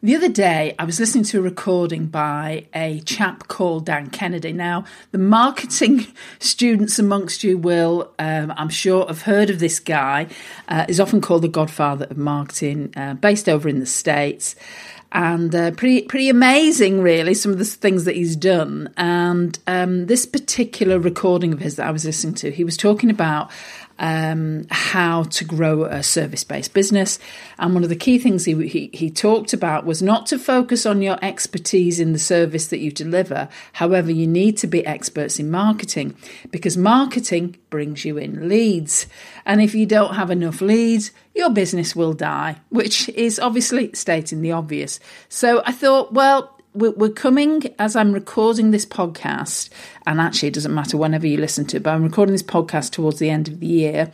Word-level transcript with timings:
The 0.00 0.14
other 0.14 0.28
day, 0.28 0.76
I 0.78 0.84
was 0.84 1.00
listening 1.00 1.24
to 1.24 1.40
a 1.40 1.42
recording 1.42 2.06
by 2.06 2.66
a 2.72 3.00
chap 3.00 3.48
called 3.48 3.86
Dan 3.86 4.10
Kennedy. 4.10 4.52
Now, 4.52 4.84
the 5.10 5.18
marketing 5.18 6.06
students 6.38 7.00
amongst 7.00 7.42
you 7.42 7.58
will, 7.58 8.12
um, 8.16 8.54
I'm 8.56 8.68
sure, 8.68 9.08
have 9.08 9.22
heard 9.22 9.50
of 9.50 9.58
this 9.58 9.80
guy. 9.80 10.28
Uh, 10.68 10.86
is 10.88 11.00
often 11.00 11.20
called 11.20 11.42
the 11.42 11.48
godfather 11.48 12.04
of 12.04 12.16
marketing, 12.16 12.92
uh, 12.96 13.14
based 13.14 13.48
over 13.48 13.68
in 13.68 13.80
the 13.80 13.86
States. 13.86 14.54
And 15.10 15.52
uh, 15.52 15.72
pretty, 15.72 16.02
pretty 16.02 16.28
amazing, 16.28 17.00
really, 17.00 17.34
some 17.34 17.50
of 17.50 17.58
the 17.58 17.64
things 17.64 18.04
that 18.04 18.14
he's 18.14 18.36
done. 18.36 18.94
And 18.96 19.58
um, 19.66 20.06
this 20.06 20.26
particular 20.26 21.00
recording 21.00 21.52
of 21.52 21.58
his 21.58 21.74
that 21.74 21.88
I 21.88 21.90
was 21.90 22.04
listening 22.04 22.34
to, 22.34 22.52
he 22.52 22.62
was 22.62 22.76
talking 22.76 23.10
about 23.10 23.50
um, 23.98 24.64
how 24.70 25.24
to 25.24 25.44
grow 25.44 25.84
a 25.84 26.02
service 26.02 26.44
based 26.44 26.72
business. 26.72 27.18
And 27.58 27.74
one 27.74 27.82
of 27.82 27.88
the 27.88 27.96
key 27.96 28.18
things 28.18 28.44
he, 28.44 28.68
he, 28.68 28.90
he, 28.92 29.10
talked 29.10 29.52
about 29.52 29.84
was 29.84 30.02
not 30.02 30.26
to 30.26 30.38
focus 30.38 30.86
on 30.86 31.02
your 31.02 31.18
expertise 31.22 31.98
in 31.98 32.12
the 32.12 32.18
service 32.18 32.68
that 32.68 32.78
you 32.78 32.92
deliver. 32.92 33.48
However, 33.72 34.12
you 34.12 34.26
need 34.26 34.56
to 34.58 34.66
be 34.66 34.86
experts 34.86 35.38
in 35.38 35.50
marketing 35.50 36.16
because 36.50 36.76
marketing 36.76 37.56
brings 37.70 38.04
you 38.04 38.18
in 38.18 38.48
leads. 38.48 39.06
And 39.44 39.60
if 39.60 39.74
you 39.74 39.86
don't 39.86 40.14
have 40.14 40.30
enough 40.30 40.60
leads, 40.60 41.10
your 41.34 41.50
business 41.50 41.96
will 41.96 42.12
die, 42.12 42.56
which 42.68 43.08
is 43.10 43.38
obviously 43.38 43.92
stating 43.94 44.42
the 44.42 44.52
obvious. 44.52 45.00
So 45.28 45.62
I 45.64 45.72
thought, 45.72 46.12
well, 46.12 46.57
we're 46.74 47.10
coming 47.10 47.74
as 47.78 47.96
I'm 47.96 48.12
recording 48.12 48.70
this 48.70 48.86
podcast, 48.86 49.70
and 50.06 50.20
actually, 50.20 50.48
it 50.48 50.54
doesn't 50.54 50.74
matter 50.74 50.96
whenever 50.96 51.26
you 51.26 51.38
listen 51.38 51.64
to 51.66 51.78
it, 51.78 51.82
but 51.82 51.94
I'm 51.94 52.04
recording 52.04 52.32
this 52.32 52.42
podcast 52.42 52.92
towards 52.92 53.18
the 53.18 53.30
end 53.30 53.48
of 53.48 53.60
the 53.60 53.66
year. 53.66 54.12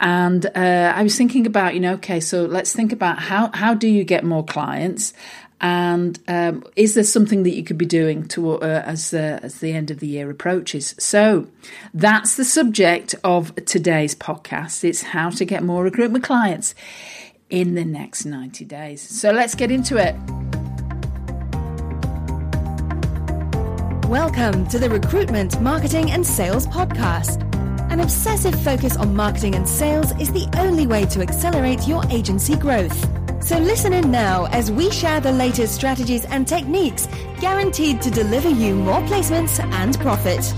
And 0.00 0.46
uh, 0.46 0.92
I 0.94 1.02
was 1.02 1.16
thinking 1.16 1.46
about, 1.46 1.74
you 1.74 1.80
know, 1.80 1.94
okay, 1.94 2.20
so 2.20 2.44
let's 2.44 2.72
think 2.72 2.92
about 2.92 3.18
how, 3.18 3.50
how 3.54 3.74
do 3.74 3.88
you 3.88 4.04
get 4.04 4.24
more 4.24 4.44
clients? 4.44 5.12
And 5.60 6.18
um, 6.28 6.64
is 6.76 6.94
there 6.94 7.04
something 7.04 7.42
that 7.44 7.54
you 7.54 7.64
could 7.64 7.78
be 7.78 7.86
doing 7.86 8.28
to, 8.28 8.60
uh, 8.60 8.82
as, 8.84 9.14
uh, 9.14 9.40
as 9.42 9.60
the 9.60 9.72
end 9.72 9.90
of 9.90 10.00
the 10.00 10.06
year 10.06 10.28
approaches? 10.28 10.94
So 10.98 11.46
that's 11.94 12.36
the 12.36 12.44
subject 12.44 13.14
of 13.24 13.54
today's 13.64 14.14
podcast. 14.14 14.84
It's 14.84 15.02
how 15.02 15.30
to 15.30 15.44
get 15.44 15.62
more 15.62 15.82
recruitment 15.82 16.24
clients 16.24 16.74
in 17.48 17.74
the 17.74 17.84
next 17.84 18.24
90 18.24 18.64
days. 18.66 19.00
So 19.00 19.30
let's 19.30 19.54
get 19.54 19.70
into 19.70 19.96
it. 19.96 20.14
Welcome 24.08 24.66
to 24.66 24.78
the 24.78 24.90
Recruitment, 24.90 25.58
Marketing 25.62 26.10
and 26.10 26.26
Sales 26.26 26.66
Podcast. 26.66 27.42
An 27.90 28.00
obsessive 28.00 28.54
focus 28.62 28.98
on 28.98 29.16
marketing 29.16 29.54
and 29.54 29.66
sales 29.66 30.12
is 30.20 30.30
the 30.30 30.46
only 30.58 30.86
way 30.86 31.06
to 31.06 31.22
accelerate 31.22 31.88
your 31.88 32.04
agency 32.10 32.54
growth. 32.54 32.94
So 33.42 33.56
listen 33.58 33.94
in 33.94 34.10
now 34.10 34.44
as 34.52 34.70
we 34.70 34.90
share 34.90 35.20
the 35.20 35.32
latest 35.32 35.74
strategies 35.74 36.26
and 36.26 36.46
techniques 36.46 37.08
guaranteed 37.40 38.02
to 38.02 38.10
deliver 38.10 38.50
you 38.50 38.74
more 38.74 39.00
placements 39.04 39.58
and 39.58 39.98
profit. 40.00 40.52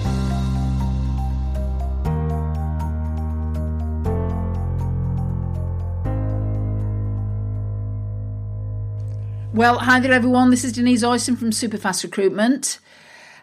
Well, 9.54 9.78
hi 9.78 10.00
there, 10.00 10.12
everyone. 10.12 10.50
This 10.50 10.64
is 10.64 10.72
Denise 10.72 11.04
Oyson 11.04 11.38
from 11.38 11.50
Superfast 11.50 12.02
Recruitment 12.02 12.80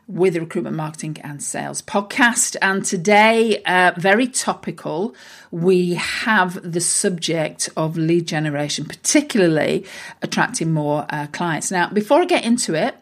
with 0.08 0.34
the 0.34 0.40
Recruitment 0.42 0.76
Marketing 0.76 1.18
and 1.24 1.42
Sales 1.42 1.82
podcast. 1.82 2.56
And 2.62 2.84
today, 2.84 3.62
uh, 3.64 3.94
very 3.98 4.28
topical, 4.28 5.16
we 5.52 5.94
have 5.96 6.60
the 6.70 6.82
subject 6.82 7.70
of 7.78 7.98
lead 7.98 8.28
generation, 8.28 8.86
particularly 8.86 9.86
attracting 10.22 10.74
more 10.74 11.06
uh, 11.10 11.28
clients. 11.28 11.72
Now, 11.72 11.90
before 11.90 12.22
I 12.22 12.26
get 12.26 12.44
into 12.44 12.74
it, 12.74 12.96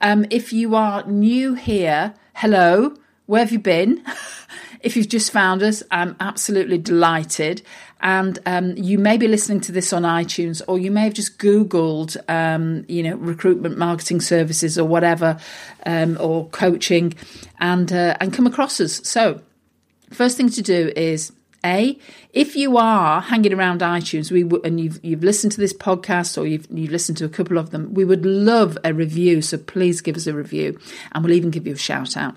um, 0.00 0.26
if 0.30 0.52
you 0.52 0.74
are 0.74 1.04
new 1.06 1.54
here, 1.54 2.14
hello, 2.34 2.96
where 3.26 3.40
have 3.40 3.52
you 3.52 3.58
been? 3.58 4.04
if 4.80 4.96
you've 4.96 5.08
just 5.08 5.30
found 5.30 5.62
us, 5.62 5.82
I'm 5.90 6.16
absolutely 6.20 6.78
delighted. 6.78 7.62
And 8.00 8.38
um, 8.46 8.76
you 8.76 8.98
may 8.98 9.16
be 9.16 9.26
listening 9.26 9.60
to 9.62 9.72
this 9.72 9.92
on 9.92 10.02
iTunes, 10.02 10.62
or 10.68 10.78
you 10.78 10.90
may 10.90 11.02
have 11.02 11.14
just 11.14 11.38
Googled, 11.38 12.16
um, 12.28 12.84
you 12.88 13.02
know, 13.02 13.16
recruitment 13.16 13.76
marketing 13.76 14.20
services 14.20 14.78
or 14.78 14.84
whatever, 14.84 15.38
um, 15.84 16.16
or 16.20 16.46
coaching, 16.48 17.14
and 17.58 17.92
uh, 17.92 18.16
and 18.20 18.32
come 18.32 18.46
across 18.46 18.80
us. 18.80 19.00
So, 19.08 19.40
first 20.10 20.36
thing 20.36 20.48
to 20.50 20.62
do 20.62 20.92
is 20.94 21.32
a, 21.64 21.98
if 22.32 22.54
you 22.54 22.76
are 22.76 23.20
hanging 23.20 23.52
around 23.52 23.80
iTunes, 23.80 24.30
we 24.30 24.44
w- 24.44 24.62
and 24.62 24.80
you've 24.80 25.04
you've 25.04 25.24
listened 25.24 25.50
to 25.52 25.60
this 25.60 25.72
podcast 25.72 26.40
or 26.40 26.46
you've 26.46 26.68
you've 26.70 26.92
listened 26.92 27.18
to 27.18 27.24
a 27.24 27.28
couple 27.28 27.58
of 27.58 27.70
them, 27.70 27.94
we 27.94 28.04
would 28.04 28.24
love 28.24 28.78
a 28.84 28.94
review. 28.94 29.42
So 29.42 29.58
please 29.58 30.00
give 30.00 30.14
us 30.14 30.28
a 30.28 30.34
review, 30.34 30.78
and 31.10 31.24
we'll 31.24 31.34
even 31.34 31.50
give 31.50 31.66
you 31.66 31.74
a 31.74 31.78
shout 31.78 32.16
out. 32.16 32.36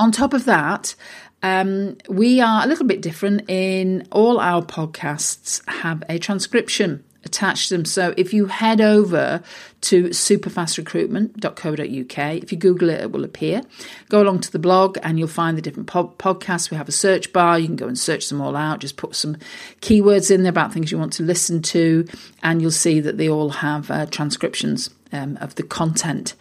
On 0.00 0.10
top 0.10 0.32
of 0.32 0.46
that, 0.46 0.96
um, 1.42 1.98
we 2.08 2.40
are 2.40 2.64
a 2.64 2.66
little 2.66 2.86
bit 2.86 3.02
different 3.02 3.50
in 3.50 4.08
all 4.10 4.40
our 4.40 4.62
podcasts 4.62 5.60
have 5.68 6.02
a 6.08 6.18
transcription 6.18 7.04
attached 7.22 7.68
to 7.68 7.76
them. 7.76 7.84
So 7.84 8.14
if 8.16 8.32
you 8.32 8.46
head 8.46 8.80
over 8.80 9.42
to 9.82 10.04
superfastrecruitment.co.uk, 10.04 12.42
if 12.42 12.50
you 12.50 12.56
Google 12.56 12.88
it, 12.88 13.02
it 13.02 13.12
will 13.12 13.24
appear. 13.24 13.60
Go 14.08 14.22
along 14.22 14.40
to 14.40 14.50
the 14.50 14.58
blog 14.58 14.96
and 15.02 15.18
you'll 15.18 15.28
find 15.28 15.58
the 15.58 15.62
different 15.62 15.86
pod- 15.86 16.16
podcasts. 16.16 16.70
We 16.70 16.78
have 16.78 16.88
a 16.88 16.92
search 16.92 17.30
bar. 17.34 17.58
You 17.58 17.66
can 17.66 17.76
go 17.76 17.86
and 17.86 17.98
search 17.98 18.30
them 18.30 18.40
all 18.40 18.56
out. 18.56 18.80
Just 18.80 18.96
put 18.96 19.14
some 19.14 19.36
keywords 19.82 20.30
in 20.30 20.44
there 20.44 20.50
about 20.50 20.72
things 20.72 20.90
you 20.90 20.98
want 20.98 21.12
to 21.14 21.22
listen 21.22 21.60
to, 21.60 22.06
and 22.42 22.62
you'll 22.62 22.70
see 22.70 23.00
that 23.00 23.18
they 23.18 23.28
all 23.28 23.50
have 23.50 23.90
uh, 23.90 24.06
transcriptions 24.06 24.88
um, 25.12 25.36
of 25.42 25.56
the 25.56 25.62
content 25.62 26.34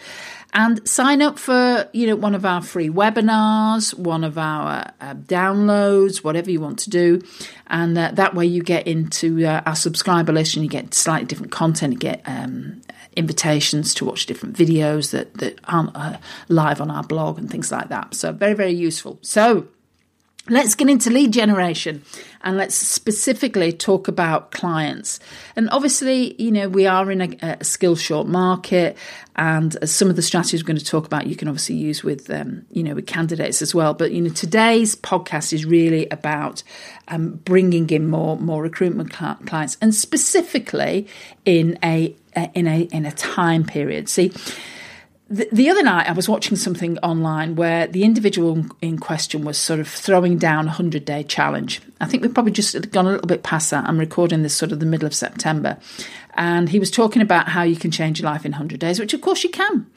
and 0.54 0.88
sign 0.88 1.22
up 1.22 1.38
for 1.38 1.88
you 1.94 2.08
know 2.08 2.16
one 2.16 2.36
of 2.36 2.46
our 2.46 2.62
free 2.62 2.90
webinars 2.90 3.94
one 3.98 4.24
of 4.24 4.38
our 4.38 4.92
uh, 5.00 5.14
downloads 5.14 6.24
whatever 6.24 6.50
you 6.50 6.60
want 6.60 6.80
to 6.80 6.90
do. 6.90 7.22
And 7.68 7.98
uh, 7.98 8.12
that 8.14 8.34
way 8.34 8.46
you 8.46 8.64
get 8.64 8.88
into 8.88 9.46
uh, 9.46 9.62
our 9.66 9.76
subscriber 9.76 10.34
list 10.34 10.56
and 10.56 10.64
you 10.64 10.70
get 10.70 10.94
slightly 10.94 11.28
different 11.28 11.52
content 11.52 11.94
you 11.94 12.00
get 12.00 12.22
um, 12.26 12.82
invitations 13.16 13.94
to 13.96 14.06
watch 14.06 14.26
different 14.26 14.56
videos 14.56 15.12
that, 15.12 15.36
that 15.36 15.60
aren't 15.66 15.96
uh, 15.96 16.18
live 16.48 16.82
on 16.82 16.90
our 16.90 17.04
blog 17.04 17.38
and 17.38 17.50
things 17.50 17.72
like 17.72 17.90
that. 17.90 18.16
So 18.16 18.32
very 18.32 18.54
very 18.54 18.74
useful. 18.74 19.20
So 19.22 19.68
Let's 20.48 20.74
get 20.74 20.90
into 20.90 21.12
lead 21.12 21.32
generation 21.32 22.04
and 22.42 22.58
let's 22.58 22.74
specifically 22.74 23.72
talk 23.72 24.08
about 24.08 24.52
clients. 24.52 25.20
And 25.56 25.70
obviously, 25.70 26.42
you 26.42 26.52
know, 26.52 26.70
we 26.70 26.88
are 26.88 27.12
in 27.12 27.22
a, 27.22 27.58
a 27.60 27.64
skill 27.64 27.96
short 27.96 28.28
market, 28.28 28.98
and 29.36 29.78
some 29.88 30.10
of 30.10 30.16
the 30.16 30.22
strategies 30.22 30.64
we're 30.64 30.68
going 30.68 30.78
to 30.78 30.86
talk 30.86 31.06
about, 31.06 31.28
you 31.28 31.36
can 31.36 31.48
obviously 31.48 31.76
use 31.76 32.04
with, 32.04 32.30
um, 32.30 32.66
you 32.72 32.84
know, 32.84 32.96
with 32.96 33.06
candidates 33.06 33.62
as 33.62 33.76
well. 33.76 33.94
But 33.94 34.12
you 34.12 34.22
know, 34.22 34.30
today's 34.30 34.96
podcast 34.96 35.54
is 35.54 35.66
really 35.66 36.08
about 36.10 36.64
um, 37.10 37.36
bringing 37.46 37.90
in 37.90 38.08
more 38.08 38.38
more 38.38 38.64
recruitment 38.64 39.12
clients, 39.12 39.78
and 39.82 39.94
specifically 39.94 41.08
in 41.46 41.78
a 41.84 42.16
in 42.54 42.68
a 42.68 42.82
in 42.84 43.06
a 43.06 43.12
time 43.12 43.64
period. 43.66 44.10
See 44.10 44.32
the, 45.30 45.48
the 45.52 45.70
other 45.70 45.84
night, 45.84 46.10
I 46.10 46.14
was 46.14 46.28
watching 46.28 46.58
something 46.58 46.98
online 47.00 47.56
where 47.56 47.88
the 47.88 48.04
individual 48.04 48.66
in 48.82 48.98
question 48.98 49.46
was 49.46 49.58
sort 49.58 49.80
of 49.80 49.88
throwing 49.88 50.38
down 50.38 50.66
a 50.66 50.70
100 50.70 51.06
day 51.06 51.24
challenge. 51.24 51.82
I 52.02 52.06
think 52.06 52.24
we've 52.24 52.34
probably 52.34 52.54
just 52.54 52.92
gone 52.92 53.08
a 53.08 53.12
little 53.12 53.28
bit 53.28 53.44
past 53.44 53.72
that. 53.72 53.86
I'm 53.86 54.00
recording 54.00 54.42
this 54.42 54.56
sort 54.56 54.72
of 54.72 54.80
the 54.80 54.86
middle 54.86 55.06
of 55.06 55.14
September. 55.14 55.78
And 56.36 56.70
he 56.70 56.80
was 56.80 56.90
talking 56.90 57.22
about 57.22 57.50
how 57.50 57.64
you 57.64 57.76
can 57.76 57.92
change 57.92 58.22
your 58.22 58.32
life 58.32 58.46
in 58.46 58.54
100 58.54 58.80
days, 58.80 59.00
which 59.00 59.14
of 59.14 59.20
course 59.20 59.44
you 59.44 59.50
can. 59.50 59.88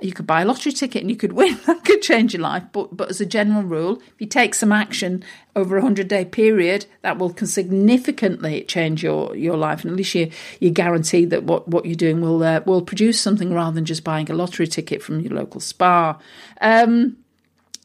You 0.00 0.12
could 0.12 0.28
buy 0.28 0.42
a 0.42 0.44
lottery 0.44 0.70
ticket 0.70 1.02
and 1.02 1.10
you 1.10 1.16
could 1.16 1.32
win. 1.32 1.58
That 1.66 1.84
could 1.84 2.02
change 2.02 2.32
your 2.34 2.42
life. 2.42 2.62
But, 2.72 2.96
but 2.96 3.10
as 3.10 3.20
a 3.20 3.26
general 3.26 3.62
rule, 3.62 4.00
if 4.06 4.20
you 4.20 4.26
take 4.28 4.54
some 4.54 4.70
action 4.70 5.24
over 5.56 5.76
a 5.76 5.80
100 5.80 6.06
day 6.06 6.24
period, 6.24 6.86
that 7.02 7.18
will 7.18 7.34
significantly 7.36 8.62
change 8.62 9.02
your, 9.02 9.34
your 9.34 9.56
life. 9.56 9.82
And 9.82 9.90
at 9.90 9.96
least 9.96 10.14
you, 10.14 10.30
you 10.60 10.70
guarantee 10.70 11.24
that 11.24 11.42
what, 11.42 11.66
what 11.66 11.84
you're 11.84 11.96
doing 11.96 12.20
will, 12.20 12.42
uh, 12.44 12.60
will 12.64 12.82
produce 12.82 13.20
something 13.20 13.52
rather 13.52 13.74
than 13.74 13.84
just 13.84 14.04
buying 14.04 14.30
a 14.30 14.34
lottery 14.34 14.68
ticket 14.68 15.02
from 15.02 15.20
your 15.20 15.34
local 15.34 15.60
Spar. 15.60 16.18
Um, 16.60 17.16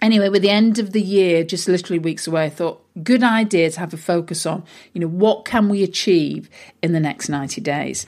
anyway, 0.04 0.30
with 0.30 0.44
the 0.44 0.50
end 0.50 0.78
of 0.78 0.92
the 0.92 1.02
year, 1.02 1.44
just 1.44 1.68
literally 1.68 1.98
weeks 1.98 2.28
away, 2.28 2.46
I 2.46 2.50
thought, 2.50 2.86
good 3.04 3.24
idea 3.24 3.72
to 3.72 3.80
have 3.80 3.94
a 3.94 3.98
focus 3.98 4.46
on, 4.46 4.64
you 4.94 5.02
know, 5.02 5.08
what 5.08 5.46
can 5.46 5.70
we 5.70 5.82
achieve 5.82 6.50
in 6.84 6.92
the 6.92 7.00
next 7.00 7.30
90 7.30 7.62
days? 7.62 8.06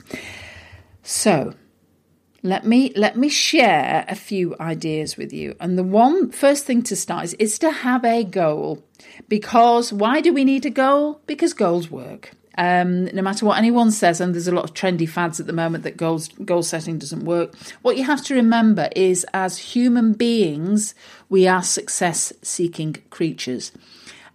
So, 1.02 1.54
let 2.42 2.64
me 2.64 2.92
let 2.94 3.16
me 3.16 3.28
share 3.28 4.04
a 4.08 4.14
few 4.14 4.54
ideas 4.60 5.16
with 5.16 5.32
you. 5.32 5.56
And 5.58 5.76
the 5.76 5.82
one 5.82 6.30
first 6.30 6.64
thing 6.64 6.82
to 6.84 6.94
start 6.94 7.24
is, 7.24 7.34
is 7.34 7.58
to 7.58 7.70
have 7.70 8.04
a 8.04 8.22
goal. 8.22 8.84
Because 9.28 9.92
why 9.92 10.20
do 10.20 10.32
we 10.32 10.44
need 10.44 10.64
a 10.64 10.70
goal? 10.70 11.20
Because 11.26 11.52
goals 11.52 11.90
work. 11.90 12.35
Um, 12.58 13.04
no 13.06 13.20
matter 13.20 13.44
what 13.44 13.58
anyone 13.58 13.90
says, 13.90 14.20
and 14.20 14.34
there's 14.34 14.48
a 14.48 14.54
lot 14.54 14.64
of 14.64 14.72
trendy 14.72 15.08
fads 15.08 15.38
at 15.40 15.46
the 15.46 15.52
moment 15.52 15.84
that 15.84 15.96
goals 15.96 16.28
goal 16.28 16.62
setting 16.62 16.98
doesn't 16.98 17.24
work. 17.24 17.54
What 17.82 17.98
you 17.98 18.04
have 18.04 18.24
to 18.24 18.34
remember 18.34 18.88
is, 18.96 19.26
as 19.34 19.58
human 19.58 20.14
beings, 20.14 20.94
we 21.28 21.46
are 21.46 21.62
success 21.62 22.32
seeking 22.42 22.96
creatures, 23.10 23.72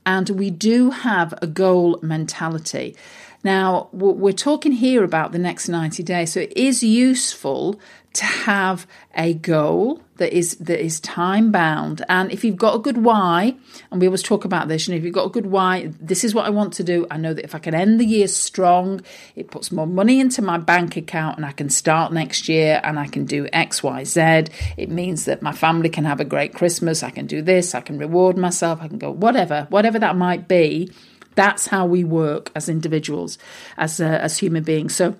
and 0.05 0.29
we 0.29 0.51
do 0.51 0.91
have 0.91 1.33
a 1.41 1.47
goal 1.47 1.99
mentality. 2.03 2.95
Now, 3.43 3.89
we're 3.91 4.33
talking 4.33 4.71
here 4.71 5.03
about 5.03 5.31
the 5.31 5.39
next 5.39 5.67
90 5.67 6.03
days, 6.03 6.33
so 6.33 6.41
it 6.41 6.55
is 6.55 6.83
useful 6.83 7.79
to 8.13 8.25
have 8.25 8.85
a 9.15 9.33
goal 9.33 10.01
that 10.17 10.33
is 10.33 10.55
that 10.57 10.83
is 10.83 10.99
time 10.99 11.51
bound. 11.51 12.03
And 12.09 12.31
if 12.31 12.43
you've 12.43 12.57
got 12.57 12.75
a 12.75 12.79
good 12.79 12.97
why, 12.97 13.55
and 13.89 14.01
we 14.01 14.07
always 14.07 14.21
talk 14.21 14.43
about 14.43 14.67
this, 14.67 14.87
know, 14.87 14.97
if 14.97 15.03
you've 15.03 15.13
got 15.13 15.25
a 15.25 15.29
good 15.29 15.45
why, 15.45 15.91
this 15.99 16.23
is 16.23 16.35
what 16.35 16.45
I 16.45 16.49
want 16.49 16.73
to 16.73 16.83
do. 16.83 17.07
I 17.09 17.17
know 17.17 17.33
that 17.33 17.43
if 17.43 17.55
I 17.55 17.59
can 17.59 17.73
end 17.73 17.99
the 17.99 18.05
year 18.05 18.27
strong, 18.27 19.01
it 19.35 19.49
puts 19.49 19.71
more 19.71 19.87
money 19.87 20.19
into 20.19 20.41
my 20.41 20.57
bank 20.57 20.97
account 20.97 21.37
and 21.37 21.45
I 21.45 21.53
can 21.53 21.69
start 21.69 22.11
next 22.11 22.49
year 22.49 22.81
and 22.83 22.99
I 22.99 23.07
can 23.07 23.25
do 23.25 23.47
X, 23.53 23.81
Y, 23.81 24.03
Z. 24.03 24.45
It 24.77 24.89
means 24.89 25.25
that 25.25 25.41
my 25.41 25.53
family 25.53 25.89
can 25.89 26.03
have 26.03 26.19
a 26.19 26.25
great 26.25 26.53
Christmas. 26.53 27.03
I 27.03 27.11
can 27.11 27.25
do 27.25 27.41
this, 27.41 27.73
I 27.73 27.81
can 27.81 27.97
reward 27.97 28.37
myself, 28.37 28.81
I 28.81 28.89
can 28.89 28.97
go 28.97 29.09
whatever, 29.09 29.67
whatever 29.69 29.97
that 29.99 30.15
might 30.17 30.47
be. 30.47 30.91
That's 31.35 31.67
how 31.67 31.85
we 31.85 32.03
work 32.03 32.51
as 32.55 32.69
individuals, 32.69 33.37
as 33.77 33.99
uh, 33.99 34.05
as 34.05 34.37
human 34.37 34.63
beings. 34.63 34.95
So 34.95 35.15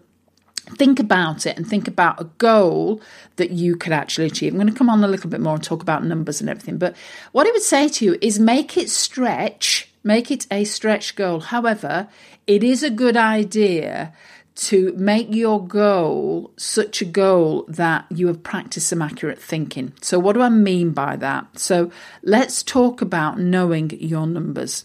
think 0.78 1.00
about 1.00 1.46
it 1.46 1.58
and 1.58 1.68
think 1.68 1.88
about 1.88 2.22
a 2.22 2.25
goal 2.38 3.02
that 3.38 3.52
you 3.52 3.75
could 3.75 3.94
actually 3.94 4.28
achieve. 4.28 4.54
I'm 4.54 4.60
going 4.60 4.72
to 4.72 4.78
come 4.78 4.90
on 4.90 5.04
a 5.04 5.08
little 5.08 5.30
bit 5.30 5.42
more 5.42 5.56
and 5.56 5.63
talk 5.63 5.81
about 5.81 6.04
numbers 6.04 6.42
and 6.42 6.50
everything. 6.50 6.78
But 6.78 6.96
what 7.31 7.48
I 7.48 7.52
would 7.52 7.62
say 7.62 7.88
to 7.90 8.06
you 8.06 8.18
is 8.22 8.40
make 8.40 8.78
it 8.78 8.90
stretch, 8.90 9.90
make 10.04 10.31
it 10.31 10.48
a 10.52 10.63
stretch 10.63 11.16
goal. 11.16 11.40
However, 11.40 12.08
it 12.48 12.63
is 12.63 12.84
a 12.84 12.90
good 12.90 13.18
idea 13.18 14.13
to 14.54 14.94
make 14.98 15.34
your 15.34 15.66
goal 15.66 16.52
such 16.58 17.02
a 17.02 17.06
goal 17.06 17.66
that 17.68 18.06
you 18.10 18.28
have 18.28 18.44
practiced 18.44 18.90
some 18.90 19.02
accurate 19.02 19.42
thinking. 19.42 19.94
So, 20.02 20.19
what 20.19 20.34
do 20.34 20.42
I 20.42 20.50
mean 20.50 20.92
by 20.92 21.16
that? 21.16 21.58
So, 21.58 21.90
let's 22.22 22.62
talk 22.62 23.02
about 23.02 23.40
knowing 23.40 23.92
your 24.00 24.28
numbers. 24.28 24.84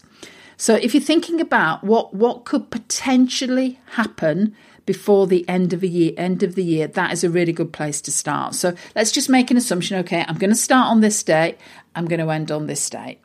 So, 0.59 0.75
if 0.75 0.93
you're 0.93 1.03
thinking 1.03 1.39
about 1.39 1.83
what, 1.83 2.13
what 2.13 2.43
could 2.43 2.71
potentially 2.71 3.79
happen 3.91 4.55
before 4.85 5.27
the 5.27 5.47
end 5.47 5.73
of 5.73 5.83
a 5.83 5.87
year 5.87 6.13
end 6.17 6.41
of 6.41 6.55
the 6.55 6.63
year 6.63 6.87
that 6.87 7.11
is 7.11 7.21
a 7.21 7.29
really 7.29 7.51
good 7.51 7.73
place 7.73 7.99
to 7.99 8.09
start 8.09 8.55
so 8.55 8.73
let's 8.95 9.11
just 9.11 9.27
make 9.27 9.51
an 9.51 9.57
assumption 9.57 9.97
okay 9.97 10.23
i'm 10.29 10.37
going 10.37 10.49
to 10.49 10.55
start 10.55 10.87
on 10.87 11.01
this 11.01 11.21
date 11.23 11.57
i'm 11.93 12.05
going 12.05 12.21
to 12.21 12.29
end 12.31 12.49
on 12.51 12.65
this 12.67 12.89
date 12.89 13.19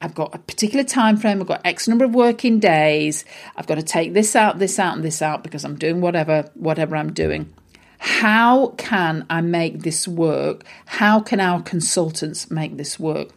I've 0.00 0.14
got 0.14 0.34
a 0.34 0.38
particular 0.38 0.84
time 0.84 1.16
frame, 1.16 1.40
I've 1.40 1.46
got 1.46 1.64
X 1.64 1.88
number 1.88 2.04
of 2.04 2.14
working 2.14 2.60
days, 2.60 3.24
I've 3.56 3.66
got 3.66 3.76
to 3.76 3.82
take 3.82 4.12
this 4.12 4.36
out, 4.36 4.58
this 4.58 4.78
out, 4.78 4.96
and 4.96 5.02
this 5.02 5.22
out 5.22 5.42
because 5.42 5.64
I'm 5.64 5.76
doing 5.76 6.02
whatever, 6.02 6.50
whatever 6.52 6.94
I'm 6.94 7.14
doing. 7.14 7.54
How 7.98 8.74
can 8.76 9.24
I 9.30 9.40
make 9.40 9.80
this 9.80 10.06
work? 10.06 10.64
How 10.84 11.20
can 11.20 11.40
our 11.40 11.62
consultants 11.62 12.50
make 12.50 12.76
this 12.76 13.00
work? 13.00 13.30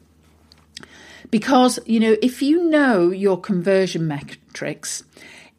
Because, 1.30 1.80
you 1.86 2.00
know, 2.00 2.16
if 2.22 2.42
you 2.42 2.64
know 2.70 3.10
your 3.12 3.40
conversion 3.40 4.08
metrics, 4.08 5.04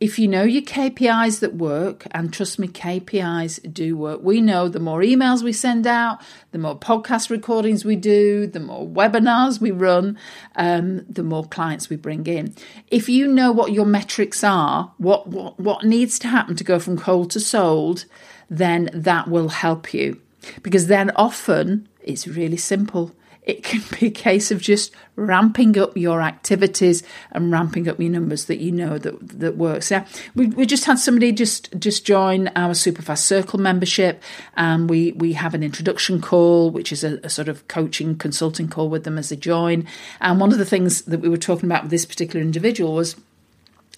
if 0.00 0.16
you 0.16 0.28
know 0.28 0.44
your 0.44 0.62
KPIs 0.62 1.40
that 1.40 1.56
work, 1.56 2.06
and 2.12 2.32
trust 2.32 2.58
me, 2.58 2.68
KPIs 2.68 3.72
do 3.72 3.96
work. 3.96 4.20
We 4.22 4.40
know 4.40 4.68
the 4.68 4.78
more 4.78 5.00
emails 5.00 5.42
we 5.42 5.52
send 5.52 5.88
out, 5.88 6.20
the 6.52 6.58
more 6.58 6.78
podcast 6.78 7.30
recordings 7.30 7.84
we 7.84 7.96
do, 7.96 8.46
the 8.46 8.60
more 8.60 8.86
webinars 8.86 9.60
we 9.60 9.72
run, 9.72 10.16
um, 10.54 11.04
the 11.08 11.24
more 11.24 11.44
clients 11.44 11.90
we 11.90 11.96
bring 11.96 12.26
in. 12.28 12.54
If 12.86 13.08
you 13.08 13.26
know 13.26 13.50
what 13.50 13.72
your 13.72 13.86
metrics 13.86 14.44
are, 14.44 14.92
what, 14.98 15.26
what, 15.26 15.58
what 15.58 15.84
needs 15.84 16.18
to 16.20 16.28
happen 16.28 16.54
to 16.54 16.64
go 16.64 16.78
from 16.78 16.96
cold 16.96 17.32
to 17.32 17.40
sold, 17.40 18.04
then 18.48 18.90
that 18.94 19.28
will 19.28 19.48
help 19.48 19.92
you. 19.92 20.20
Because 20.62 20.86
then 20.86 21.10
often 21.16 21.88
it's 22.02 22.28
really 22.28 22.56
simple 22.56 23.12
it 23.48 23.64
can 23.64 23.82
be 23.98 24.06
a 24.06 24.10
case 24.10 24.50
of 24.50 24.60
just 24.60 24.92
ramping 25.16 25.76
up 25.78 25.96
your 25.96 26.20
activities 26.20 27.02
and 27.32 27.50
ramping 27.50 27.88
up 27.88 27.98
your 27.98 28.10
numbers 28.10 28.44
that 28.44 28.58
you 28.58 28.70
know 28.70 28.98
that 28.98 29.40
that 29.40 29.56
works. 29.56 29.90
Yeah, 29.90 30.06
we, 30.34 30.48
we 30.48 30.66
just 30.66 30.84
had 30.84 30.98
somebody 30.98 31.32
just 31.32 31.76
just 31.80 32.04
join 32.04 32.48
our 32.48 32.74
Superfast 32.74 33.20
Circle 33.20 33.58
membership, 33.58 34.22
and 34.56 34.88
we 34.88 35.12
we 35.12 35.32
have 35.32 35.54
an 35.54 35.62
introduction 35.62 36.20
call, 36.20 36.70
which 36.70 36.92
is 36.92 37.02
a, 37.02 37.18
a 37.24 37.30
sort 37.30 37.48
of 37.48 37.66
coaching 37.68 38.16
consulting 38.16 38.68
call 38.68 38.90
with 38.90 39.04
them 39.04 39.16
as 39.16 39.30
they 39.30 39.36
join. 39.36 39.86
And 40.20 40.38
one 40.38 40.52
of 40.52 40.58
the 40.58 40.66
things 40.66 41.02
that 41.02 41.20
we 41.20 41.30
were 41.30 41.38
talking 41.38 41.68
about 41.68 41.84
with 41.84 41.90
this 41.90 42.04
particular 42.04 42.42
individual 42.44 42.94
was 42.94 43.16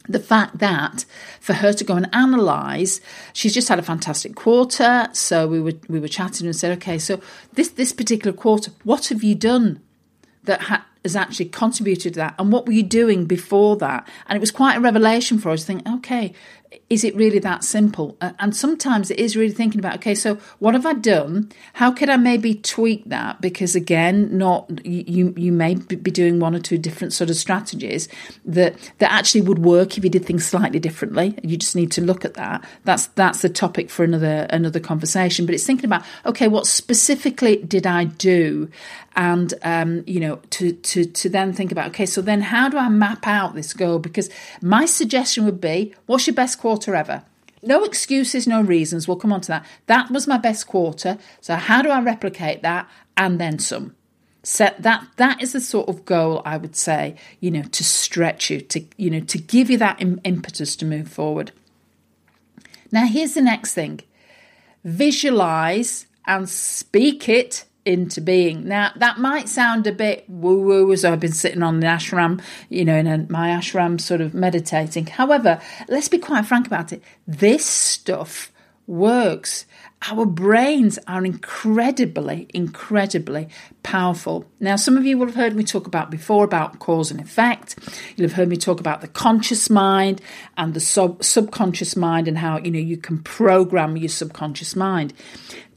the 0.08 0.20
fact 0.20 0.58
that 0.58 1.04
for 1.40 1.52
her 1.54 1.72
to 1.72 1.84
go 1.84 1.94
and 1.94 2.08
analyze 2.12 3.00
she's 3.32 3.54
just 3.54 3.68
had 3.68 3.78
a 3.78 3.82
fantastic 3.82 4.34
quarter. 4.34 5.08
So 5.12 5.46
we 5.46 5.60
were 5.60 5.74
we 5.88 6.00
were 6.00 6.08
chatting 6.08 6.46
and 6.46 6.56
said 6.56 6.76
okay 6.78 6.98
so 6.98 7.20
this 7.52 7.68
this 7.70 7.92
particular 7.92 8.36
quarter 8.36 8.72
what 8.84 9.06
have 9.08 9.22
you 9.22 9.34
done 9.34 9.80
that 10.44 10.62
ha- 10.62 10.86
has 11.04 11.16
actually 11.16 11.46
contributed 11.46 12.14
to 12.14 12.18
that? 12.18 12.34
And 12.38 12.52
what 12.52 12.66
were 12.66 12.72
you 12.72 12.82
doing 12.82 13.24
before 13.24 13.76
that? 13.76 14.06
And 14.26 14.36
it 14.36 14.40
was 14.40 14.50
quite 14.50 14.76
a 14.76 14.80
revelation 14.80 15.38
for 15.38 15.50
us 15.50 15.60
to 15.60 15.66
think 15.66 15.88
okay 15.88 16.34
is 16.88 17.02
it 17.02 17.14
really 17.16 17.40
that 17.40 17.64
simple? 17.64 18.16
And 18.20 18.54
sometimes 18.54 19.10
it 19.10 19.18
is 19.18 19.36
really 19.36 19.52
thinking 19.52 19.80
about, 19.80 19.96
okay, 19.96 20.14
so 20.14 20.36
what 20.60 20.74
have 20.74 20.86
I 20.86 20.92
done? 20.92 21.50
How 21.74 21.90
could 21.90 22.08
I 22.08 22.16
maybe 22.16 22.54
tweak 22.54 23.04
that? 23.06 23.40
Because 23.40 23.74
again, 23.74 24.36
not 24.36 24.84
you 24.86 25.34
you 25.36 25.50
may 25.50 25.74
be 25.74 26.10
doing 26.10 26.38
one 26.38 26.54
or 26.54 26.60
two 26.60 26.78
different 26.78 27.12
sort 27.12 27.28
of 27.28 27.36
strategies 27.36 28.08
that 28.44 28.76
that 28.98 29.10
actually 29.10 29.40
would 29.42 29.60
work 29.60 29.98
if 29.98 30.04
you 30.04 30.10
did 30.10 30.24
things 30.24 30.46
slightly 30.46 30.78
differently. 30.78 31.36
You 31.42 31.56
just 31.56 31.74
need 31.74 31.90
to 31.92 32.00
look 32.00 32.24
at 32.24 32.34
that. 32.34 32.64
That's 32.84 33.06
that's 33.08 33.42
the 33.42 33.48
topic 33.48 33.90
for 33.90 34.04
another 34.04 34.46
another 34.50 34.80
conversation. 34.80 35.46
But 35.46 35.56
it's 35.56 35.66
thinking 35.66 35.86
about, 35.86 36.04
okay, 36.24 36.46
what 36.46 36.66
specifically 36.66 37.56
did 37.56 37.86
I 37.86 38.04
do? 38.04 38.70
And 39.16 39.54
um, 39.62 40.04
you 40.06 40.20
know, 40.20 40.40
to 40.50 40.72
to 40.72 41.04
to 41.04 41.28
then 41.28 41.52
think 41.52 41.72
about, 41.72 41.88
okay, 41.88 42.06
so 42.06 42.22
then 42.22 42.42
how 42.42 42.68
do 42.68 42.78
I 42.78 42.88
map 42.88 43.26
out 43.26 43.54
this 43.54 43.72
goal? 43.72 43.98
Because 43.98 44.30
my 44.62 44.86
suggestion 44.86 45.44
would 45.44 45.60
be, 45.60 45.94
what's 46.06 46.26
your 46.26 46.34
best 46.34 46.58
quarter 46.58 46.94
ever. 46.94 47.24
No 47.62 47.84
excuses, 47.84 48.46
no 48.46 48.62
reasons. 48.62 49.06
We'll 49.06 49.18
come 49.18 49.32
on 49.32 49.40
to 49.42 49.48
that. 49.48 49.66
That 49.86 50.10
was 50.10 50.26
my 50.26 50.38
best 50.38 50.66
quarter. 50.66 51.18
So 51.40 51.56
how 51.56 51.82
do 51.82 51.90
I 51.90 52.00
replicate 52.00 52.62
that 52.62 52.88
and 53.16 53.38
then 53.40 53.58
some? 53.58 53.96
Set 54.42 54.82
that 54.82 55.06
that 55.16 55.42
is 55.42 55.52
the 55.52 55.60
sort 55.60 55.88
of 55.88 56.06
goal 56.06 56.40
I 56.46 56.56
would 56.56 56.74
say, 56.74 57.16
you 57.40 57.50
know, 57.50 57.62
to 57.62 57.84
stretch 57.84 58.48
you, 58.48 58.62
to 58.62 58.82
you 58.96 59.10
know, 59.10 59.20
to 59.20 59.38
give 59.38 59.68
you 59.68 59.76
that 59.78 60.00
Im- 60.00 60.20
impetus 60.24 60.76
to 60.76 60.86
move 60.86 61.08
forward. 61.08 61.52
Now 62.90 63.06
here's 63.06 63.34
the 63.34 63.42
next 63.42 63.74
thing. 63.74 64.00
Visualize 64.82 66.06
and 66.26 66.48
speak 66.48 67.28
it 67.28 67.64
into 67.90 68.20
being. 68.20 68.66
Now, 68.66 68.92
that 68.96 69.18
might 69.18 69.48
sound 69.48 69.86
a 69.86 69.92
bit 69.92 70.24
woo 70.28 70.60
woo 70.60 70.92
as 70.92 71.04
I've 71.04 71.20
been 71.20 71.32
sitting 71.32 71.62
on 71.62 71.80
the 71.80 71.86
ashram, 71.86 72.40
you 72.68 72.84
know, 72.84 72.96
in 72.96 73.06
a, 73.06 73.26
my 73.28 73.48
ashram 73.50 74.00
sort 74.00 74.20
of 74.20 74.32
meditating. 74.32 75.06
However, 75.06 75.60
let's 75.88 76.08
be 76.08 76.18
quite 76.18 76.46
frank 76.46 76.66
about 76.66 76.92
it. 76.92 77.02
This 77.26 77.66
stuff 77.66 78.52
works. 78.86 79.66
Our 80.08 80.24
brains 80.24 80.98
are 81.06 81.24
incredibly, 81.24 82.48
incredibly 82.54 83.48
powerful. 83.82 84.46
Now, 84.58 84.76
some 84.76 84.96
of 84.96 85.04
you 85.04 85.18
will 85.18 85.26
have 85.26 85.34
heard 85.34 85.54
me 85.54 85.62
talk 85.62 85.86
about 85.86 86.10
before 86.10 86.44
about 86.44 86.78
cause 86.78 87.10
and 87.10 87.20
effect. 87.20 87.76
You'll 88.16 88.28
have 88.28 88.36
heard 88.36 88.48
me 88.48 88.56
talk 88.56 88.80
about 88.80 89.02
the 89.02 89.08
conscious 89.08 89.68
mind 89.68 90.22
and 90.56 90.72
the 90.72 90.80
sub- 90.80 91.22
subconscious 91.22 91.96
mind 91.96 92.28
and 92.28 92.38
how, 92.38 92.58
you 92.58 92.70
know, 92.70 92.78
you 92.78 92.96
can 92.96 93.22
program 93.22 93.96
your 93.96 94.08
subconscious 94.08 94.74
mind. 94.74 95.12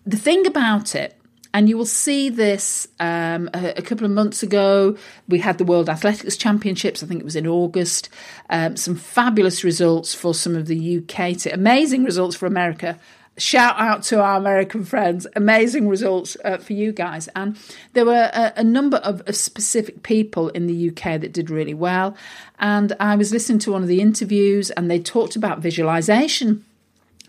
The 0.06 0.18
thing 0.18 0.48
about 0.48 0.96
it 0.96 1.18
and 1.54 1.70
you 1.70 1.78
will 1.78 1.86
see 1.86 2.30
this 2.30 2.88
um, 3.00 3.50
a, 3.54 3.76
a, 3.78 3.82
couple 3.82 4.06
of 4.06 4.12
months 4.12 4.42
ago. 4.42 4.98
We 5.28 5.40
had 5.40 5.60
the 5.60 5.64
World 5.64 5.88
Athletics 5.88 6.36
Championships, 6.36 7.04
I 7.04 7.06
think 7.06 7.22
it 7.22 7.26
was 7.26 7.36
in 7.36 7.46
August. 7.46 8.10
Um, 8.50 8.76
some 8.76 8.96
fabulous 8.96 9.64
results 9.64 10.16
for 10.16 10.34
some 10.34 10.56
of 10.56 10.66
the 10.66 10.98
UK, 10.98 11.38
to, 11.40 11.54
amazing 11.54 12.04
results 12.04 12.36
for 12.36 12.48
America. 12.48 12.98
Shout 13.38 13.80
out 13.80 14.04
to 14.04 14.22
our 14.22 14.38
American 14.38 14.84
friends. 14.84 15.26
Amazing 15.36 15.88
results 15.88 16.38
uh, 16.44 16.58
for 16.58 16.74
you 16.74 16.92
guys. 16.92 17.28
And 17.36 17.58
there 17.94 18.06
were 18.06 18.30
a, 18.34 18.54
a 18.58 18.64
number 18.64 18.98
of, 18.98 19.22
of 19.28 19.36
specific 19.36 20.04
people 20.04 20.50
in 20.50 20.68
the 20.68 20.90
UK 20.90 21.20
that 21.22 21.34
did 21.34 21.50
really 21.50 21.74
well. 21.74 22.16
And 22.60 22.94
I 23.00 23.16
was 23.16 23.32
listening 23.32 23.60
to 23.60 23.72
one 23.72 23.82
of 23.82 23.88
the 23.88 24.02
interviews, 24.02 24.70
and 24.72 24.90
they 24.90 25.00
talked 25.00 25.36
about 25.36 25.60
visualization 25.60 26.66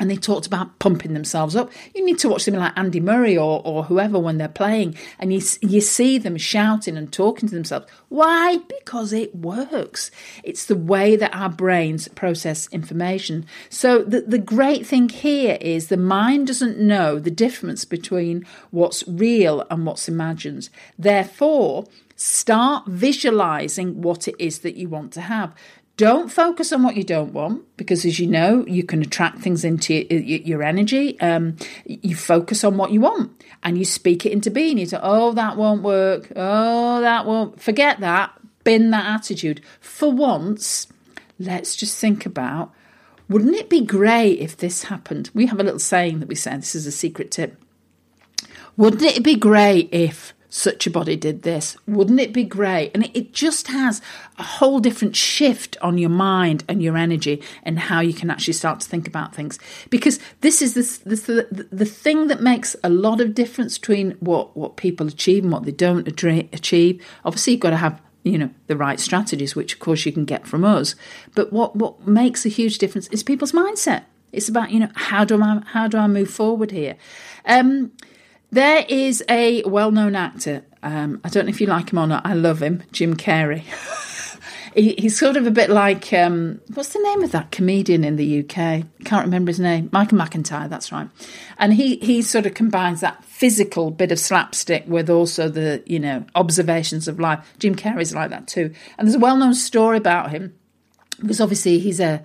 and 0.00 0.10
they 0.10 0.16
talked 0.16 0.46
about 0.46 0.78
pumping 0.80 1.14
themselves 1.14 1.54
up. 1.54 1.70
You 1.94 2.04
need 2.04 2.18
to 2.18 2.28
watch 2.28 2.42
something 2.42 2.60
like 2.60 2.76
Andy 2.76 3.00
Murray 3.00 3.36
or, 3.38 3.62
or 3.64 3.84
whoever 3.84 4.18
when 4.18 4.38
they're 4.38 4.48
playing, 4.48 4.96
and 5.18 5.32
you, 5.32 5.40
you 5.60 5.80
see 5.80 6.18
them 6.18 6.36
shouting 6.36 6.96
and 6.96 7.12
talking 7.12 7.48
to 7.48 7.54
themselves. 7.54 7.86
Why? 8.08 8.58
Because 8.80 9.12
it 9.12 9.34
works. 9.34 10.10
It's 10.42 10.66
the 10.66 10.76
way 10.76 11.16
that 11.16 11.34
our 11.34 11.48
brains 11.48 12.08
process 12.08 12.68
information. 12.72 13.46
So, 13.70 14.02
the, 14.02 14.22
the 14.22 14.38
great 14.38 14.86
thing 14.86 15.08
here 15.08 15.58
is 15.60 15.88
the 15.88 15.96
mind 15.96 16.48
doesn't 16.48 16.78
know 16.78 17.18
the 17.18 17.30
difference 17.30 17.84
between 17.84 18.44
what's 18.70 19.06
real 19.06 19.64
and 19.70 19.86
what's 19.86 20.08
imagined. 20.08 20.68
Therefore, 20.98 21.84
start 22.16 22.86
visualizing 22.86 24.02
what 24.02 24.28
it 24.28 24.34
is 24.38 24.60
that 24.60 24.76
you 24.76 24.88
want 24.88 25.12
to 25.12 25.20
have. 25.20 25.54
Don't 25.96 26.30
focus 26.30 26.72
on 26.72 26.82
what 26.82 26.96
you 26.96 27.04
don't 27.04 27.32
want 27.32 27.64
because, 27.76 28.04
as 28.04 28.18
you 28.18 28.26
know, 28.26 28.64
you 28.66 28.82
can 28.82 29.00
attract 29.00 29.38
things 29.38 29.64
into 29.64 29.94
your, 29.94 30.62
energy. 30.62 31.20
Um, 31.20 31.56
you 31.84 32.16
focus 32.16 32.64
on 32.64 32.76
what 32.76 32.90
you 32.90 33.00
want 33.00 33.44
and 33.62 33.78
you 33.78 33.84
speak 33.84 34.26
it 34.26 34.32
into 34.32 34.50
being. 34.50 34.78
You 34.78 34.86
say, 34.86 34.98
"Oh, 35.00 35.32
that 35.32 35.56
won't 35.56 35.82
work. 35.82 36.32
Oh, 36.34 37.00
that 37.00 37.26
won't." 37.26 37.60
Forget 37.60 38.00
that. 38.00 38.32
Bin 38.64 38.90
that 38.90 39.06
attitude. 39.06 39.60
For 39.80 40.10
once, 40.10 40.88
let's 41.38 41.76
just 41.76 41.96
think 41.98 42.26
about 42.26 42.72
Wouldn't 43.28 43.56
it 43.56 43.70
be 43.70 43.80
great 43.80 44.38
if 44.40 44.56
this 44.56 44.84
happened? 44.84 45.30
We 45.32 45.46
have 45.46 45.58
a 45.58 45.62
little 45.62 45.78
saying 45.78 46.20
that 46.20 46.28
we 46.28 46.34
say, 46.34 46.56
this 46.56 46.74
is 46.74 46.86
a 46.86 46.92
secret 46.92 47.30
tip. 47.30 47.56
Wouldn't 48.76 49.02
it 49.02 49.22
be 49.22 49.36
great 49.36 49.88
if 49.92 50.33
such 50.54 50.86
a 50.86 50.90
body 50.90 51.16
did 51.16 51.42
this? 51.42 51.76
Wouldn't 51.88 52.20
it 52.20 52.32
be 52.32 52.44
great? 52.44 52.92
And 52.94 53.10
it, 53.12 53.32
just 53.32 53.66
has 53.66 54.00
a 54.38 54.44
whole 54.44 54.78
different 54.78 55.16
shift 55.16 55.76
on 55.82 55.98
your 55.98 56.10
mind 56.10 56.62
and 56.68 56.80
your 56.80 56.96
energy 56.96 57.42
and 57.64 57.76
how 57.76 57.98
you 57.98 58.14
can 58.14 58.30
actually 58.30 58.52
start 58.52 58.78
to 58.78 58.88
think 58.88 59.08
about 59.08 59.34
things. 59.34 59.58
Because 59.90 60.20
this 60.42 60.62
is 60.62 60.74
the, 60.74 61.66
the 61.72 61.84
thing 61.84 62.28
that 62.28 62.40
makes 62.40 62.76
a 62.84 62.88
lot 62.88 63.20
of 63.20 63.34
difference 63.34 63.76
between 63.78 64.12
what, 64.20 64.56
what 64.56 64.76
people 64.76 65.08
achieve 65.08 65.42
and 65.42 65.52
what 65.52 65.64
they 65.64 65.72
don't 65.72 66.06
achieve. 66.06 67.04
Obviously, 67.24 67.54
you've 67.54 67.60
got 67.60 67.70
to 67.70 67.76
have 67.76 68.00
you 68.22 68.38
know 68.38 68.50
the 68.68 68.76
right 68.76 69.00
strategies 69.00 69.54
which 69.54 69.74
of 69.74 69.80
course 69.80 70.06
you 70.06 70.12
can 70.12 70.24
get 70.24 70.46
from 70.46 70.64
us 70.64 70.94
but 71.34 71.52
what 71.52 71.76
what 71.76 72.06
makes 72.06 72.46
a 72.46 72.48
huge 72.48 72.78
difference 72.78 73.06
is 73.08 73.22
people's 73.22 73.52
mindset 73.52 74.04
it's 74.32 74.48
about 74.48 74.70
you 74.70 74.80
know 74.80 74.88
how 74.94 75.26
do 75.26 75.42
i 75.42 75.60
how 75.66 75.86
do 75.86 75.98
i 75.98 76.06
move 76.06 76.30
forward 76.30 76.70
here 76.70 76.96
um, 77.44 77.92
there 78.50 78.84
is 78.88 79.22
a 79.28 79.62
well-known 79.64 80.14
actor 80.14 80.64
um, 80.82 81.20
i 81.24 81.28
don't 81.28 81.46
know 81.46 81.50
if 81.50 81.60
you 81.60 81.66
like 81.66 81.92
him 81.92 81.98
or 81.98 82.06
not 82.06 82.24
i 82.26 82.34
love 82.34 82.62
him 82.62 82.82
jim 82.92 83.14
carrey 83.16 83.64
he, 84.74 84.94
he's 84.98 85.18
sort 85.18 85.36
of 85.36 85.46
a 85.46 85.50
bit 85.50 85.70
like 85.70 86.12
um, 86.12 86.60
what's 86.74 86.92
the 86.92 86.98
name 86.98 87.22
of 87.22 87.32
that 87.32 87.50
comedian 87.50 88.04
in 88.04 88.16
the 88.16 88.40
UK? 88.40 88.84
Can't 89.04 89.24
remember 89.24 89.50
his 89.50 89.60
name. 89.60 89.88
Michael 89.92 90.18
McIntyre, 90.18 90.68
that's 90.68 90.90
right. 90.90 91.08
And 91.58 91.74
he 91.74 91.96
he 91.96 92.22
sort 92.22 92.46
of 92.46 92.54
combines 92.54 93.00
that 93.00 93.24
physical 93.24 93.90
bit 93.90 94.10
of 94.10 94.18
slapstick 94.18 94.84
with 94.86 95.08
also 95.08 95.48
the 95.48 95.82
you 95.86 96.00
know 96.00 96.24
observations 96.34 97.08
of 97.08 97.20
life. 97.20 97.54
Jim 97.58 97.74
Carrey's 97.74 98.14
like 98.14 98.30
that 98.30 98.48
too. 98.48 98.74
And 98.98 99.06
there's 99.06 99.14
a 99.14 99.20
well 99.20 99.36
known 99.36 99.54
story 99.54 99.96
about 99.96 100.30
him 100.30 100.54
because 101.20 101.40
obviously 101.40 101.78
he's 101.78 102.00
a 102.00 102.22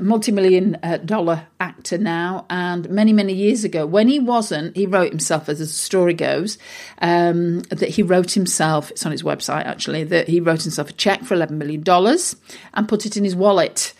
multi-million 0.00 0.76
uh, 0.82 0.96
dollar 0.98 1.46
actor 1.60 1.98
now 1.98 2.46
and 2.50 2.88
many 2.90 3.12
many 3.12 3.32
years 3.32 3.62
ago 3.64 3.86
when 3.86 4.08
he 4.08 4.18
wasn't 4.18 4.74
he 4.76 4.86
wrote 4.86 5.10
himself 5.10 5.48
as 5.48 5.60
the 5.60 5.66
story 5.66 6.14
goes 6.14 6.58
um, 7.00 7.60
that 7.70 7.88
he 7.88 8.02
wrote 8.02 8.32
himself 8.32 8.90
it's 8.90 9.06
on 9.06 9.12
his 9.12 9.22
website 9.22 9.64
actually 9.64 10.02
that 10.04 10.26
he 10.28 10.40
wrote 10.40 10.62
himself 10.62 10.90
a 10.90 10.92
check 10.94 11.22
for 11.22 11.34
11 11.34 11.56
million 11.58 11.82
dollars 11.82 12.34
and 12.74 12.88
put 12.88 13.06
it 13.06 13.16
in 13.16 13.22
his 13.22 13.36
wallet 13.36 13.92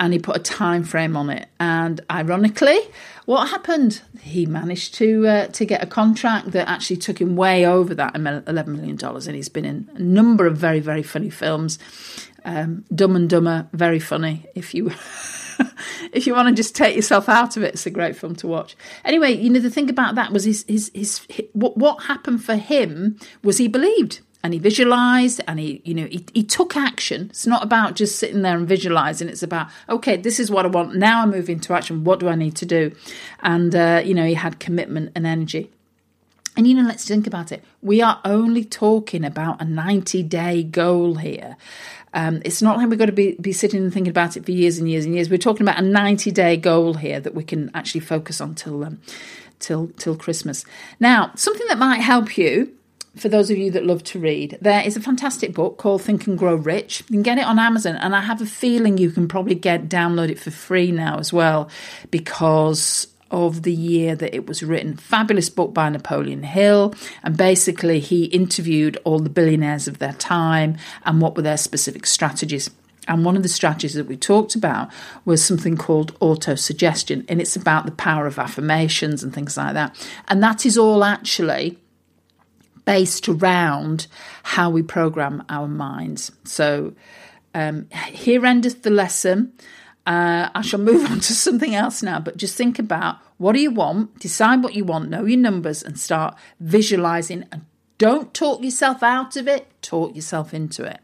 and 0.00 0.12
he 0.12 0.18
put 0.18 0.34
a 0.34 0.40
time 0.40 0.82
frame 0.82 1.16
on 1.16 1.30
it. 1.30 1.48
And 1.60 2.00
ironically 2.10 2.80
what 3.30 3.50
happened? 3.50 4.02
He 4.20 4.44
managed 4.44 4.94
to 4.94 5.24
uh, 5.24 5.46
to 5.46 5.64
get 5.64 5.84
a 5.84 5.86
contract 5.86 6.50
that 6.50 6.68
actually 6.68 6.96
took 6.96 7.20
him 7.20 7.36
way 7.36 7.64
over 7.64 7.94
that 7.94 8.16
11 8.16 8.72
million 8.72 8.96
dollars. 8.96 9.28
And 9.28 9.36
he's 9.36 9.48
been 9.48 9.64
in 9.64 9.88
a 9.94 10.00
number 10.00 10.48
of 10.48 10.56
very 10.56 10.80
very 10.80 11.04
funny 11.04 11.30
films. 11.30 11.78
Um, 12.44 12.84
Dumb 12.92 13.14
and 13.14 13.30
Dumber, 13.30 13.68
very 13.72 14.00
funny. 14.00 14.46
If 14.56 14.74
you 14.74 14.88
if 16.12 16.26
you 16.26 16.34
want 16.34 16.48
to 16.48 16.54
just 16.54 16.74
take 16.74 16.96
yourself 16.96 17.28
out 17.28 17.56
of 17.56 17.62
it, 17.62 17.74
it's 17.74 17.86
a 17.86 17.90
great 17.90 18.16
film 18.16 18.34
to 18.36 18.48
watch. 18.48 18.74
Anyway, 19.04 19.30
you 19.30 19.48
know 19.48 19.60
the 19.60 19.70
thing 19.70 19.88
about 19.88 20.16
that 20.16 20.32
was 20.32 20.42
his 20.42 20.64
his 20.66 20.90
his, 20.92 21.24
his 21.28 21.46
what 21.52 21.76
what 21.76 22.04
happened 22.06 22.42
for 22.42 22.56
him 22.56 23.16
was 23.44 23.58
he 23.58 23.68
believed 23.68 24.22
and 24.42 24.52
he 24.52 24.58
visualized 24.58 25.40
and 25.46 25.58
he 25.58 25.82
you 25.84 25.94
know 25.94 26.06
he, 26.06 26.24
he 26.32 26.42
took 26.42 26.76
action 26.76 27.26
it's 27.30 27.46
not 27.46 27.62
about 27.62 27.94
just 27.94 28.18
sitting 28.18 28.42
there 28.42 28.56
and 28.56 28.66
visualizing 28.66 29.28
it's 29.28 29.42
about 29.42 29.68
okay 29.88 30.16
this 30.16 30.40
is 30.40 30.50
what 30.50 30.64
i 30.64 30.68
want 30.68 30.94
now 30.94 31.22
i 31.22 31.26
move 31.26 31.50
into 31.50 31.72
action 31.72 32.04
what 32.04 32.20
do 32.20 32.28
i 32.28 32.34
need 32.34 32.56
to 32.56 32.66
do 32.66 32.92
and 33.42 33.74
uh, 33.74 34.00
you 34.04 34.14
know 34.14 34.24
he 34.24 34.34
had 34.34 34.58
commitment 34.58 35.12
and 35.14 35.26
energy 35.26 35.70
and 36.56 36.66
you 36.66 36.74
know, 36.74 36.82
let's 36.82 37.06
think 37.06 37.26
about 37.26 37.52
it. 37.52 37.64
We 37.80 38.02
are 38.02 38.20
only 38.24 38.64
talking 38.64 39.24
about 39.24 39.62
a 39.62 39.64
90 39.64 40.22
day 40.24 40.62
goal 40.62 41.14
here. 41.14 41.56
Um, 42.12 42.42
it's 42.44 42.60
not 42.60 42.76
like 42.76 42.88
we've 42.88 42.98
got 42.98 43.06
to 43.06 43.12
be, 43.12 43.36
be 43.40 43.52
sitting 43.52 43.82
and 43.82 43.94
thinking 43.94 44.10
about 44.10 44.36
it 44.36 44.44
for 44.44 44.50
years 44.50 44.78
and 44.78 44.90
years 44.90 45.04
and 45.04 45.14
years. 45.14 45.30
We're 45.30 45.38
talking 45.38 45.62
about 45.62 45.78
a 45.78 45.82
90 45.82 46.30
day 46.32 46.56
goal 46.56 46.94
here 46.94 47.20
that 47.20 47.34
we 47.34 47.44
can 47.44 47.70
actually 47.72 48.00
focus 48.00 48.40
on 48.40 48.56
till, 48.56 48.84
um, 48.84 49.00
till, 49.60 49.88
till 49.96 50.16
Christmas. 50.16 50.64
Now, 50.98 51.30
something 51.36 51.66
that 51.68 51.78
might 51.78 52.00
help 52.00 52.36
you 52.36 52.76
for 53.16 53.28
those 53.28 53.50
of 53.50 53.58
you 53.58 53.70
that 53.72 53.84
love 53.84 54.04
to 54.04 54.18
read, 54.18 54.58
there 54.60 54.86
is 54.86 54.96
a 54.96 55.00
fantastic 55.00 55.52
book 55.52 55.78
called 55.78 56.02
Think 56.02 56.26
and 56.26 56.38
Grow 56.38 56.54
Rich. 56.54 57.00
You 57.08 57.14
can 57.14 57.22
get 57.22 57.38
it 57.38 57.44
on 57.44 57.58
Amazon, 57.58 57.96
and 57.96 58.14
I 58.14 58.20
have 58.20 58.40
a 58.40 58.46
feeling 58.46 58.98
you 58.98 59.10
can 59.10 59.28
probably 59.28 59.54
get 59.54 59.88
download 59.88 60.30
it 60.30 60.38
for 60.38 60.50
free 60.50 60.92
now 60.92 61.18
as 61.18 61.32
well, 61.32 61.68
because 62.10 63.08
of 63.30 63.62
the 63.62 63.72
year 63.72 64.16
that 64.16 64.34
it 64.34 64.46
was 64.46 64.62
written. 64.62 64.96
Fabulous 64.96 65.48
book 65.48 65.72
by 65.72 65.88
Napoleon 65.88 66.42
Hill. 66.42 66.94
And 67.22 67.36
basically, 67.36 68.00
he 68.00 68.24
interviewed 68.24 68.98
all 69.04 69.20
the 69.20 69.30
billionaires 69.30 69.86
of 69.86 69.98
their 69.98 70.14
time 70.14 70.76
and 71.04 71.20
what 71.20 71.36
were 71.36 71.42
their 71.42 71.56
specific 71.56 72.06
strategies. 72.06 72.70
And 73.06 73.24
one 73.24 73.36
of 73.36 73.42
the 73.42 73.48
strategies 73.48 73.94
that 73.94 74.06
we 74.06 74.16
talked 74.16 74.54
about 74.54 74.90
was 75.24 75.44
something 75.44 75.76
called 75.76 76.18
autosuggestion. 76.18 77.24
And 77.28 77.40
it's 77.40 77.56
about 77.56 77.86
the 77.86 77.92
power 77.92 78.26
of 78.26 78.38
affirmations 78.38 79.22
and 79.22 79.32
things 79.32 79.56
like 79.56 79.74
that. 79.74 79.96
And 80.28 80.42
that 80.42 80.66
is 80.66 80.76
all 80.76 81.04
actually 81.04 81.78
based 82.84 83.28
around 83.28 84.06
how 84.42 84.70
we 84.70 84.82
program 84.82 85.44
our 85.48 85.68
minds. 85.68 86.32
So, 86.44 86.94
um, 87.54 87.88
here 88.08 88.44
endeth 88.46 88.82
the 88.82 88.90
lesson. 88.90 89.52
Uh, 90.06 90.48
I 90.54 90.62
shall 90.62 90.80
move 90.80 91.04
on 91.10 91.20
to 91.20 91.32
something 91.34 91.74
else 91.74 92.02
now, 92.02 92.20
but 92.20 92.36
just 92.36 92.56
think 92.56 92.78
about 92.78 93.18
what 93.38 93.52
do 93.52 93.60
you 93.60 93.70
want, 93.70 94.18
decide 94.18 94.62
what 94.62 94.74
you 94.74 94.84
want, 94.84 95.10
know 95.10 95.24
your 95.24 95.38
numbers, 95.38 95.82
and 95.82 95.98
start 95.98 96.36
visualizing. 96.60 97.46
And 97.50 97.64
don't 97.98 98.32
talk 98.32 98.62
yourself 98.62 99.02
out 99.02 99.36
of 99.36 99.46
it, 99.48 99.66
talk 99.82 100.14
yourself 100.14 100.54
into 100.54 100.84
it. 100.84 101.00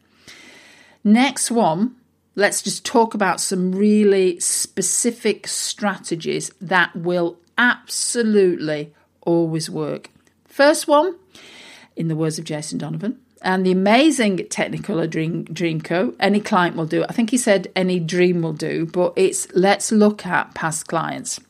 Next 1.05 1.51
one, 1.51 1.97
let's 2.35 2.63
just 2.63 2.85
talk 2.85 3.15
about 3.15 3.41
some 3.41 3.73
really 3.73 4.41
specific 4.41 5.47
strategies 5.47 6.51
that 6.61 6.95
will 6.97 7.39
absolutely 7.59 8.93
always 9.23 9.71
work. 9.71 10.11
First 10.47 10.89
one, 10.89 11.17
in 11.97 12.09
the 12.09 12.17
words 12.17 12.39
of 12.39 12.45
Jason 12.45 12.79
Donovan, 12.79 13.19
and 13.43 13.65
the 13.65 13.73
amazing 13.73 14.39
Technicolor 14.39 15.09
Dream, 15.09 15.45
Dreamcoat. 15.47 16.17
Any 16.21 16.41
client 16.41 16.77
will 16.77 16.87
do. 16.87 17.05
I 17.09 17.13
think 17.13 17.31
he 17.31 17.39
said 17.39 17.71
any 17.77 17.99
dream 18.01 18.43
will 18.43 18.53
do, 18.53 18.87
but 18.87 19.13
it's 19.17 19.49
let's 19.55 19.93
look 19.93 20.27
at 20.27 20.55
past 20.55 20.87
clients. 20.87 21.41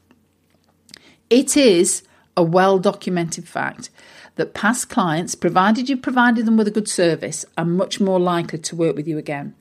It 1.31 1.57
is 1.57 2.03
a 2.37 2.43
well 2.43 2.79
documented 2.79 3.49
fact 3.49 3.91
that 4.37 4.55
past 4.55 4.89
clients, 4.89 5.35
provided 5.35 5.89
you 5.89 5.97
provided 5.97 6.47
them 6.47 6.57
with 6.57 6.69
a 6.69 6.71
good 6.71 6.89
service, 6.89 7.45
are 7.57 7.65
much 7.65 8.01
more 8.01 8.21
likely 8.21 8.59
to 8.59 8.77
work 8.77 8.95
with 8.95 9.09
you 9.09 9.19
again. 9.19 9.55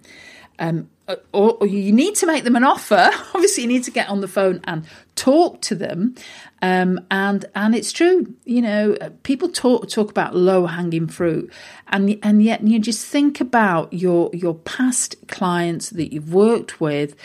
Um, 0.60 0.90
or, 1.34 1.58
or, 1.60 1.68
you 1.68 1.92
need 1.92 2.16
to 2.16 2.26
make 2.26 2.44
them 2.46 2.56
an 2.56 2.64
offer. 2.64 3.12
Obviously, 3.34 3.64
you 3.64 3.70
need 3.70 3.84
to 3.84 3.92
get 3.92 4.10
on 4.10 4.22
the 4.22 4.28
phone 4.28 4.62
and 4.64 4.86
talk 5.16 5.62
to 5.62 5.76
them. 5.76 6.16
Um, 6.62 7.06
and 7.12 7.46
and 7.54 7.76
it's 7.76 7.92
true, 7.92 8.34
you 8.46 8.62
know, 8.62 8.96
people 9.24 9.50
talk 9.50 9.90
talk 9.90 10.10
about 10.10 10.36
low 10.36 10.66
hanging 10.66 11.08
fruit, 11.08 11.52
and 11.90 12.18
and 12.24 12.42
yet 12.42 12.66
you 12.66 12.80
just 12.80 13.06
think 13.06 13.42
about 13.42 13.92
your 13.94 14.30
your 14.34 14.56
past 14.56 15.16
clients 15.28 15.90
that 15.92 16.14
you've 16.14 16.34
worked 16.34 16.80
with. 16.80 17.16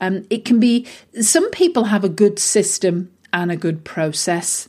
Um, 0.00 0.26
it 0.30 0.44
can 0.44 0.60
be 0.60 0.86
some 1.20 1.50
people 1.50 1.84
have 1.84 2.04
a 2.04 2.08
good 2.08 2.38
system 2.38 3.10
and 3.32 3.52
a 3.52 3.56
good 3.56 3.84
process 3.84 4.68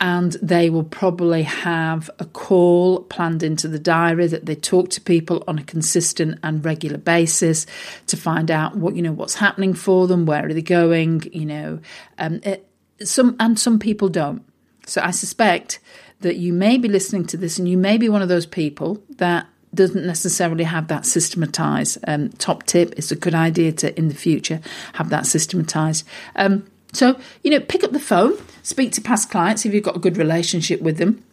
and 0.00 0.32
they 0.40 0.70
will 0.70 0.84
probably 0.84 1.42
have 1.42 2.10
a 2.18 2.24
call 2.24 3.02
planned 3.02 3.42
into 3.42 3.68
the 3.68 3.78
diary 3.78 4.26
that 4.26 4.46
they 4.46 4.54
talk 4.54 4.88
to 4.88 5.00
people 5.00 5.44
on 5.46 5.58
a 5.58 5.62
consistent 5.62 6.38
and 6.42 6.64
regular 6.64 6.96
basis 6.96 7.66
to 8.06 8.16
find 8.16 8.50
out 8.50 8.76
what 8.76 8.96
you 8.96 9.02
know 9.02 9.12
what's 9.12 9.34
happening 9.34 9.74
for 9.74 10.06
them 10.06 10.24
where 10.24 10.46
are 10.46 10.54
they 10.54 10.62
going 10.62 11.22
you 11.32 11.44
know 11.44 11.78
um, 12.18 12.40
it, 12.42 12.66
some 13.02 13.36
and 13.40 13.58
some 13.58 13.78
people 13.78 14.08
don't 14.08 14.42
so 14.86 15.00
i 15.02 15.10
suspect 15.10 15.78
that 16.20 16.36
you 16.36 16.52
may 16.52 16.76
be 16.76 16.88
listening 16.88 17.26
to 17.26 17.36
this 17.36 17.58
and 17.58 17.68
you 17.68 17.78
may 17.78 17.96
be 17.96 18.08
one 18.08 18.22
of 18.22 18.28
those 18.28 18.46
people 18.46 19.02
that 19.16 19.46
doesn't 19.72 20.04
necessarily 20.04 20.64
have 20.64 20.88
that 20.88 21.06
systematized 21.06 21.98
um, 22.06 22.28
top 22.30 22.64
tip 22.64 22.92
it's 22.96 23.12
a 23.12 23.16
good 23.16 23.34
idea 23.34 23.72
to 23.72 23.96
in 23.98 24.08
the 24.08 24.14
future 24.14 24.60
have 24.94 25.10
that 25.10 25.26
systematized 25.26 26.06
um, 26.36 26.66
so, 26.92 27.18
you 27.42 27.50
know, 27.50 27.60
pick 27.60 27.84
up 27.84 27.92
the 27.92 28.00
phone, 28.00 28.34
speak 28.62 28.92
to 28.92 29.00
past 29.00 29.30
clients 29.30 29.64
if 29.64 29.72
you've 29.72 29.84
got 29.84 29.96
a 29.96 30.00
good 30.00 30.16
relationship 30.16 30.80
with 30.80 30.98
them. 30.98 31.24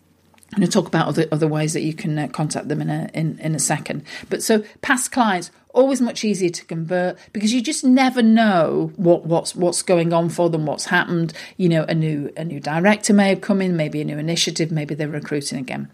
And 0.55 0.71
talk 0.71 0.88
about 0.88 1.07
other, 1.07 1.25
other 1.29 1.47
ways 1.47 1.74
that 1.74 1.81
you 1.81 1.93
can 1.93 2.17
uh, 2.17 2.29
contact 2.29 2.69
them 2.69 2.81
in 2.81 2.89
a 2.89 3.09
in, 3.13 3.38
in 3.39 3.53
a 3.53 3.59
second. 3.59 4.03
But 4.29 4.41
so 4.41 4.63
past 4.81 5.12
clients 5.12 5.51
always 5.77 6.01
much 6.01 6.25
easier 6.25 6.50
to 6.50 6.65
convert 6.65 7.17
because 7.31 7.53
you 7.53 7.62
just 7.62 7.84
never 7.84 8.22
know 8.22 8.91
what 8.96 9.25
what's 9.25 9.55
what's 9.55 9.81
going 9.81 10.12
on 10.12 10.29
for 10.29 10.50
them, 10.50 10.65
what's 10.65 10.86
happened. 10.86 11.34
You 11.55 11.69
know, 11.69 11.84
a 11.84 11.93
new 11.93 12.31
a 12.36 12.43
new 12.43 12.60
director 12.60 13.13
may 13.13 13.29
have 13.29 13.41
come 13.41 13.62
in, 13.62 13.77
maybe 13.77 14.01
a 14.01 14.05
new 14.05 14.17
initiative, 14.17 14.72
maybe 14.72 14.96
they're 14.96 15.07
recruiting 15.07 15.60
again. 15.60 15.89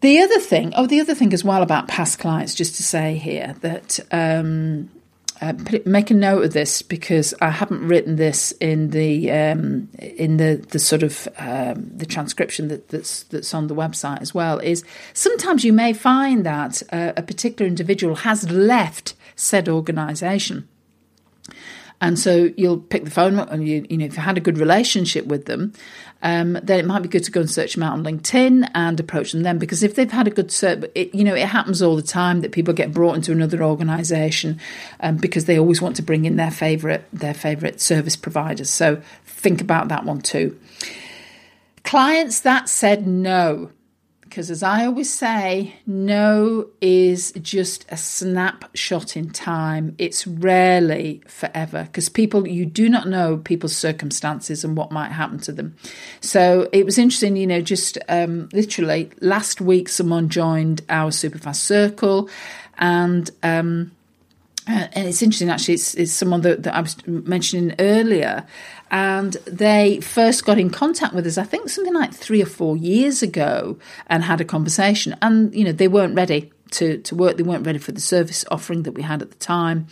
The 0.00 0.20
other 0.20 0.38
thing, 0.38 0.74
oh, 0.76 0.86
the 0.86 1.00
other 1.00 1.14
thing 1.14 1.32
as 1.32 1.42
well 1.42 1.62
about 1.62 1.88
past 1.88 2.18
clients, 2.18 2.54
just 2.54 2.76
to 2.76 2.82
say 2.82 3.14
here 3.14 3.56
that 3.62 4.00
um, 4.10 4.90
uh, 5.40 5.52
make 5.84 6.10
a 6.10 6.14
note 6.14 6.44
of 6.44 6.52
this 6.52 6.80
because 6.82 7.34
I 7.40 7.50
haven't 7.50 7.86
written 7.86 8.16
this 8.16 8.52
in 8.60 8.90
the 8.90 9.30
um, 9.32 9.88
in 9.98 10.36
the 10.36 10.64
the 10.70 10.78
sort 10.78 11.02
of 11.02 11.28
um, 11.38 11.90
the 11.94 12.06
transcription 12.06 12.68
that, 12.68 12.88
that's 12.88 13.24
that's 13.24 13.52
on 13.52 13.66
the 13.66 13.74
website 13.74 14.20
as 14.22 14.32
well. 14.32 14.58
Is 14.58 14.84
sometimes 15.12 15.64
you 15.64 15.72
may 15.72 15.92
find 15.92 16.46
that 16.46 16.82
uh, 16.92 17.12
a 17.16 17.22
particular 17.22 17.66
individual 17.66 18.16
has 18.16 18.48
left 18.50 19.14
said 19.36 19.68
organisation. 19.68 20.68
And 22.00 22.18
so 22.18 22.50
you'll 22.56 22.78
pick 22.78 23.04
the 23.04 23.10
phone 23.10 23.38
up, 23.38 23.50
and 23.50 23.66
you, 23.66 23.86
you 23.88 23.96
know, 23.96 24.04
if 24.04 24.16
you 24.16 24.22
had 24.22 24.36
a 24.36 24.40
good 24.40 24.58
relationship 24.58 25.26
with 25.26 25.46
them, 25.46 25.72
um, 26.22 26.58
then 26.62 26.78
it 26.78 26.86
might 26.86 27.02
be 27.02 27.08
good 27.08 27.24
to 27.24 27.30
go 27.30 27.40
and 27.40 27.50
search 27.50 27.74
them 27.74 27.82
out 27.82 27.92
on 27.92 28.02
LinkedIn 28.02 28.68
and 28.74 28.98
approach 28.98 29.32
them 29.32 29.42
then. 29.42 29.58
Because 29.58 29.82
if 29.82 29.94
they've 29.94 30.10
had 30.10 30.26
a 30.26 30.30
good 30.30 30.50
search, 30.50 30.84
it, 30.94 31.14
you 31.14 31.22
know, 31.22 31.34
it 31.34 31.46
happens 31.46 31.82
all 31.82 31.96
the 31.96 32.02
time 32.02 32.40
that 32.40 32.52
people 32.52 32.74
get 32.74 32.92
brought 32.92 33.14
into 33.14 33.30
another 33.32 33.62
organisation 33.62 34.58
um, 35.00 35.16
because 35.16 35.44
they 35.44 35.58
always 35.58 35.80
want 35.80 35.96
to 35.96 36.02
bring 36.02 36.24
in 36.24 36.36
their 36.36 36.50
favourite 36.50 37.04
their 37.12 37.34
favourite 37.34 37.80
service 37.80 38.16
providers. 38.16 38.70
So 38.70 39.00
think 39.26 39.60
about 39.60 39.88
that 39.88 40.04
one 40.04 40.20
too. 40.20 40.58
Clients 41.84 42.40
that 42.40 42.68
said 42.70 43.06
no 43.06 43.70
because 44.34 44.50
as 44.50 44.64
I 44.64 44.84
always 44.84 45.14
say, 45.14 45.76
no 45.86 46.66
is 46.80 47.30
just 47.40 47.86
a 47.88 47.96
snapshot 47.96 49.16
in 49.16 49.30
time. 49.30 49.94
It's 49.96 50.26
rarely 50.26 51.22
forever 51.28 51.84
because 51.84 52.08
people, 52.08 52.48
you 52.48 52.66
do 52.66 52.88
not 52.88 53.06
know 53.06 53.36
people's 53.36 53.76
circumstances 53.76 54.64
and 54.64 54.76
what 54.76 54.90
might 54.90 55.12
happen 55.12 55.38
to 55.38 55.52
them. 55.52 55.76
So 56.20 56.68
it 56.72 56.84
was 56.84 56.98
interesting, 56.98 57.36
you 57.36 57.46
know, 57.46 57.60
just 57.60 57.96
um, 58.08 58.48
literally 58.52 59.12
last 59.20 59.60
week, 59.60 59.88
someone 59.88 60.28
joined 60.28 60.82
our 60.88 61.12
Superfast 61.12 61.60
Circle 61.60 62.28
and, 62.76 63.30
um, 63.44 63.92
uh, 64.66 64.88
and 64.92 65.08
it's 65.08 65.22
interesting, 65.22 65.50
actually, 65.50 65.74
it's, 65.74 65.94
it's 65.94 66.12
someone 66.12 66.40
that, 66.42 66.62
that 66.62 66.74
I 66.74 66.80
was 66.80 66.96
mentioning 67.06 67.74
earlier. 67.78 68.46
And 68.90 69.32
they 69.46 70.00
first 70.00 70.44
got 70.44 70.58
in 70.58 70.70
contact 70.70 71.14
with 71.14 71.26
us, 71.26 71.36
I 71.36 71.44
think 71.44 71.68
something 71.68 71.94
like 71.94 72.14
three 72.14 72.42
or 72.42 72.46
four 72.46 72.76
years 72.76 73.22
ago, 73.22 73.78
and 74.06 74.22
had 74.22 74.40
a 74.40 74.44
conversation. 74.44 75.16
And, 75.20 75.54
you 75.54 75.64
know, 75.64 75.72
they 75.72 75.88
weren't 75.88 76.14
ready 76.14 76.52
to, 76.72 76.98
to 76.98 77.14
work. 77.14 77.36
They 77.36 77.42
weren't 77.42 77.66
ready 77.66 77.78
for 77.78 77.92
the 77.92 78.00
service 78.00 78.44
offering 78.50 78.84
that 78.84 78.92
we 78.92 79.02
had 79.02 79.22
at 79.22 79.30
the 79.30 79.36
time. 79.36 79.86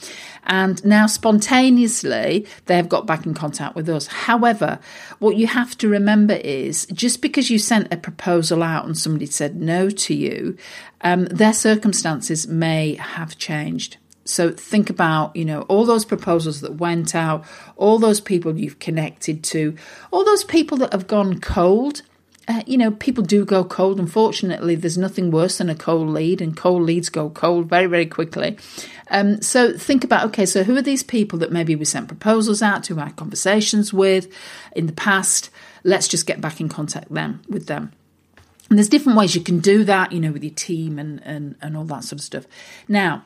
And 0.45 0.85
now, 0.85 1.07
spontaneously, 1.07 2.47
they 2.67 2.77
have 2.77 2.89
got 2.89 3.07
back 3.07 3.27
in 3.27 3.35
contact 3.35 3.77
with 3.77 3.89
us. 3.89 4.07
However, 4.07 4.79
what 5.19 5.37
you 5.37 5.47
have 5.47 5.77
to 5.79 5.89
remember 5.89 6.35
is 6.35 6.87
just 6.87 7.23
because 7.23 7.51
you 7.51 7.59
sent 7.59 7.93
a 7.93 7.97
proposal 7.97 8.63
out 8.63 8.85
and 8.85 8.97
somebody 8.97 9.27
said 9.27 9.57
no 9.57 9.91
to 9.91 10.15
you, 10.15 10.57
um, 11.03 11.27
their 11.27 11.53
circumstances 11.53 12.49
may 12.49 12.95
have 12.95 13.39
changed. 13.39 13.97
So 14.25 14.51
think 14.53 14.89
about, 14.89 15.35
you 15.35 15.45
know, 15.45 15.63
all 15.63 15.85
those 15.85 16.05
proposals 16.05 16.61
that 16.61 16.77
went 16.77 17.15
out, 17.15 17.45
all 17.77 17.99
those 17.99 18.21
people 18.21 18.57
you've 18.59 18.79
connected 18.79 19.43
to, 19.45 19.77
all 20.11 20.25
those 20.25 20.45
people 20.45 20.79
that 20.79 20.93
have 20.93 21.07
gone 21.07 21.41
cold. 21.41 22.03
Uh, 22.49 22.63
you 22.67 22.77
know, 22.77 22.91
people 22.91 23.23
do 23.23 23.45
go 23.45 23.63
cold. 23.63 24.01
Unfortunately, 24.01 24.75
there's 24.75 24.99
nothing 24.99 25.31
worse 25.31 25.59
than 25.59 25.71
a 25.71 25.77
cold 25.77 26.09
lead, 26.09 26.41
and 26.41 26.57
cold 26.57 26.83
leads 26.83 27.09
go 27.09 27.31
cold 27.31 27.69
very, 27.69 27.87
very 27.87 28.07
quickly. 28.07 28.59
Um, 29.11 29.41
so 29.41 29.77
think 29.77 30.03
about 30.03 30.27
okay, 30.27 30.45
so 30.45 30.65
who 30.65 30.77
are 30.77 30.83
these 30.83 31.05
people 31.05 31.39
that 31.39 31.53
maybe 31.53 31.77
we 31.77 31.85
sent 31.85 32.09
proposals 32.09 32.61
out 32.61 32.83
to, 32.85 32.97
had 32.97 33.15
conversations 33.15 33.93
with 33.93 34.27
in 34.75 34.87
the 34.87 34.93
past? 34.93 35.51
Let's 35.85 36.09
just 36.09 36.27
get 36.27 36.41
back 36.41 36.61
in 36.61 36.69
contact 36.69 37.13
them 37.13 37.43
with 37.49 37.67
them. 37.67 37.93
And 38.71 38.79
there's 38.79 38.89
different 38.89 39.19
ways 39.19 39.35
you 39.35 39.43
can 39.43 39.61
do 39.61 39.85
that, 39.85 40.13
you 40.13 40.19
know, 40.19 40.33
with 40.33 40.43
your 40.43 40.55
team 40.55 40.99
and 40.99 41.23
and, 41.25 41.55
and 41.61 41.77
all 41.77 41.85
that 41.85 42.03
sort 42.03 42.19
of 42.19 42.25
stuff. 42.25 42.47
Now, 42.89 43.25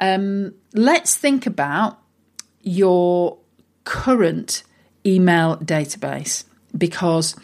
um, 0.00 0.54
let's 0.74 1.16
think 1.16 1.46
about 1.46 1.98
your 2.60 3.38
current 3.84 4.62
email 5.06 5.56
database 5.56 6.44
because 6.76 7.34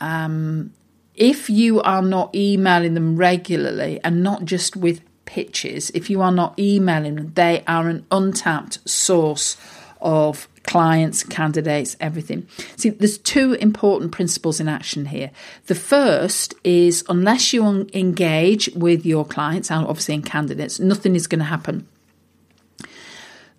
um, 0.00 0.72
if 1.14 1.48
you 1.48 1.80
are 1.82 2.02
not 2.02 2.34
emailing 2.34 2.94
them 2.94 3.16
regularly 3.16 4.00
and 4.02 4.22
not 4.22 4.44
just 4.44 4.76
with 4.76 5.02
pitches, 5.24 5.90
if 5.90 6.10
you 6.10 6.20
are 6.22 6.32
not 6.32 6.58
emailing 6.58 7.16
them, 7.16 7.32
they 7.34 7.62
are 7.66 7.88
an 7.88 8.06
untapped 8.10 8.88
source 8.88 9.56
of 10.00 10.48
clients, 10.64 11.22
candidates, 11.22 11.96
everything. 12.00 12.46
See, 12.76 12.90
there's 12.90 13.18
two 13.18 13.52
important 13.54 14.12
principles 14.12 14.60
in 14.60 14.68
action 14.68 15.06
here. 15.06 15.30
The 15.66 15.74
first 15.74 16.54
is 16.64 17.04
unless 17.08 17.52
you 17.52 17.88
engage 17.94 18.68
with 18.74 19.06
your 19.06 19.24
clients 19.24 19.70
and 19.70 19.86
obviously 19.86 20.14
in 20.14 20.22
candidates, 20.22 20.80
nothing 20.80 21.14
is 21.14 21.26
going 21.26 21.40
to 21.40 21.44
happen. 21.44 21.86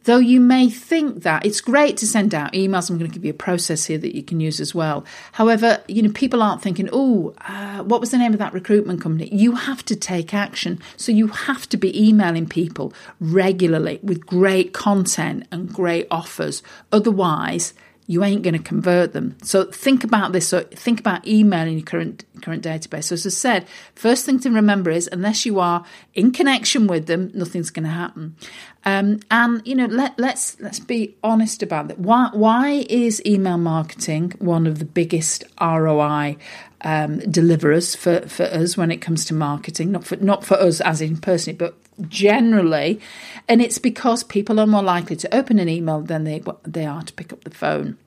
Though 0.05 0.19
you 0.19 0.39
may 0.39 0.69
think 0.69 1.23
that 1.23 1.45
it's 1.45 1.61
great 1.61 1.97
to 1.97 2.07
send 2.07 2.33
out 2.35 2.53
emails, 2.53 2.89
I'm 2.89 2.97
going 2.97 3.09
to 3.09 3.13
give 3.13 3.25
you 3.25 3.31
a 3.31 3.33
process 3.33 3.85
here 3.85 3.97
that 3.97 4.15
you 4.15 4.21
can 4.21 4.39
use 4.39 4.59
as 4.59 4.73
well. 4.73 5.03
However, 5.31 5.83
you 5.87 6.03
know, 6.03 6.11
people 6.11 6.43
aren't 6.43 6.61
thinking, 6.61 6.89
oh, 6.93 7.33
uh, 7.41 7.83
what 7.83 8.01
was 8.01 8.11
the 8.11 8.19
name 8.19 8.33
of 8.33 8.39
that 8.39 8.53
recruitment 8.53 9.01
company? 9.01 9.29
You 9.33 9.55
have 9.55 9.83
to 9.85 9.95
take 9.95 10.33
action. 10.33 10.79
So 10.95 11.11
you 11.11 11.27
have 11.27 11.67
to 11.69 11.77
be 11.77 12.07
emailing 12.07 12.47
people 12.47 12.93
regularly 13.19 13.99
with 14.03 14.25
great 14.27 14.73
content 14.73 15.47
and 15.51 15.73
great 15.73 16.05
offers. 16.11 16.61
Otherwise, 16.91 17.73
you 18.07 18.23
ain't 18.23 18.43
going 18.43 18.53
to 18.53 18.61
convert 18.61 19.13
them. 19.13 19.35
So 19.41 19.65
think 19.65 20.03
about 20.03 20.31
this. 20.31 20.47
So 20.47 20.61
think 20.61 20.99
about 20.99 21.25
emailing 21.27 21.77
your 21.77 21.85
current 21.85 22.23
current 22.41 22.63
database. 22.63 23.05
So 23.05 23.13
as 23.13 23.25
I 23.25 23.29
said, 23.29 23.67
first 23.95 24.25
thing 24.25 24.39
to 24.41 24.51
remember 24.51 24.91
is 24.91 25.09
unless 25.11 25.45
you 25.45 25.59
are 25.59 25.83
in 26.13 26.31
connection 26.31 26.85
with 26.87 27.07
them, 27.07 27.31
nothing's 27.33 27.71
going 27.71 27.85
to 27.85 27.89
happen. 27.89 28.35
Um, 28.83 29.21
and 29.31 29.65
you 29.65 29.75
know, 29.75 29.87
let 29.87 30.17
let's 30.19 30.59
let's 30.59 30.79
be 30.79 31.15
honest 31.23 31.63
about 31.63 31.87
that. 31.87 31.99
Why 31.99 32.29
why 32.33 32.85
is 32.89 33.25
email 33.25 33.57
marketing 33.57 34.33
one 34.37 34.67
of 34.67 34.77
the 34.77 34.85
biggest 34.85 35.43
ROI 35.59 36.37
um, 36.81 37.19
deliverers 37.19 37.95
for, 37.95 38.21
for 38.27 38.43
us 38.43 38.77
when 38.77 38.91
it 38.91 38.97
comes 38.97 39.25
to 39.25 39.33
marketing? 39.33 39.91
Not 39.91 40.05
for 40.05 40.17
not 40.17 40.45
for 40.45 40.55
us 40.55 40.79
as 40.81 41.01
in 41.01 41.17
personally, 41.17 41.57
but 41.57 41.75
generally, 42.07 42.99
and 43.47 43.61
it's 43.61 43.77
because 43.77 44.23
people 44.23 44.59
are 44.59 44.67
more 44.67 44.83
likely 44.83 45.15
to 45.15 45.35
open 45.35 45.59
an 45.59 45.69
email 45.69 46.01
than 46.01 46.23
they 46.23 46.43
they 46.63 46.85
are 46.85 47.03
to 47.03 47.13
pick 47.13 47.31
up 47.33 47.43
the 47.43 47.51
phone. 47.51 47.97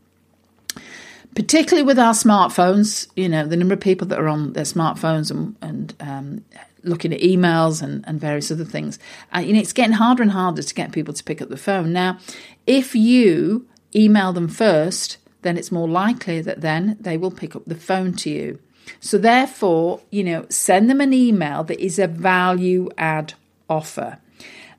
Particularly 1.34 1.86
with 1.86 1.98
our 1.98 2.14
smartphones, 2.14 3.08
you 3.14 3.28
know, 3.28 3.46
the 3.46 3.56
number 3.56 3.74
of 3.74 3.80
people 3.80 4.06
that 4.08 4.18
are 4.18 4.28
on 4.28 4.54
their 4.54 4.64
smartphones 4.64 5.30
and, 5.30 5.54
and 5.60 5.94
um, 6.00 6.44
looking 6.82 7.12
at 7.12 7.20
emails 7.20 7.82
and, 7.82 8.04
and 8.08 8.20
various 8.20 8.50
other 8.50 8.64
things, 8.64 8.98
uh, 9.34 9.38
you 9.38 9.52
know, 9.52 9.60
it's 9.60 9.72
getting 9.72 9.92
harder 9.92 10.22
and 10.22 10.32
harder 10.32 10.62
to 10.62 10.74
get 10.74 10.90
people 10.90 11.14
to 11.14 11.22
pick 11.22 11.40
up 11.40 11.48
the 11.48 11.56
phone. 11.56 11.92
Now, 11.92 12.18
if 12.66 12.94
you 12.94 13.68
email 13.94 14.32
them 14.32 14.48
first, 14.48 15.18
then 15.42 15.56
it's 15.56 15.70
more 15.70 15.88
likely 15.88 16.40
that 16.40 16.60
then 16.60 16.96
they 17.00 17.16
will 17.16 17.30
pick 17.30 17.54
up 17.54 17.64
the 17.66 17.76
phone 17.76 18.14
to 18.14 18.30
you. 18.30 18.58
So, 19.00 19.18
therefore, 19.18 20.00
you 20.10 20.24
know, 20.24 20.46
send 20.48 20.88
them 20.88 21.00
an 21.00 21.12
email 21.12 21.62
that 21.64 21.78
is 21.78 21.98
a 21.98 22.06
value 22.06 22.88
add 22.96 23.34
offer. 23.68 24.18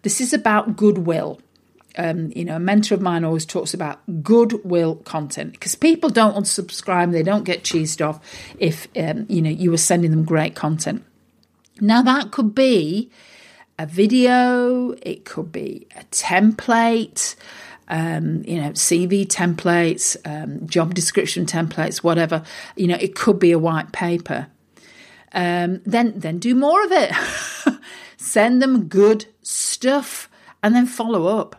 This 0.02 0.22
is 0.22 0.34
about 0.34 0.76
goodwill. 0.76 1.42
Um, 1.98 2.32
you 2.36 2.46
know, 2.46 2.56
a 2.56 2.60
mentor 2.60 2.96
of 2.96 3.02
mine 3.02 3.26
always 3.26 3.46
talks 3.46 3.74
about 3.74 4.00
goodwill 4.24 4.96
content 4.98 5.54
because 5.54 5.76
people 5.76 6.10
don't 6.10 6.36
unsubscribe, 6.36 7.12
they 7.12 7.24
don't 7.24 7.44
get 7.44 7.64
cheesed 7.64 8.06
off 8.06 8.24
if 8.58 8.88
um, 8.96 9.26
you 9.28 9.42
know 9.42 9.50
you 9.50 9.72
were 9.72 9.78
sending 9.78 10.12
them 10.12 10.24
great 10.24 10.56
content. 10.56 11.04
Now 11.82 12.02
that 12.04 12.32
could 12.32 12.54
be 12.54 13.12
a 13.78 13.86
video, 13.86 14.92
it 15.02 15.26
could 15.26 15.52
be 15.52 15.88
a 15.96 16.04
template, 16.06 17.36
um, 17.88 18.44
you 18.46 18.62
know, 18.62 18.72
CV 18.72 19.26
templates, 19.26 20.16
um, 20.26 20.68
job 20.68 20.94
description 20.94 21.46
templates, 21.46 21.98
whatever. 21.98 22.44
You 22.76 22.88
know, 22.88 22.98
it 23.00 23.16
could 23.16 23.40
be 23.40 23.52
a 23.52 23.60
white 23.60 23.92
paper. 23.92 24.48
Um, 25.32 25.82
then 25.86 26.14
then 26.18 26.40
do 26.40 26.56
more 26.56 26.84
of 26.84 26.92
it. 26.92 27.12
Send 28.22 28.62
them 28.62 28.90
good 28.90 29.28
stuff 29.42 30.30
and 30.62 30.76
then 30.76 30.86
follow 30.86 31.40
up. 31.40 31.56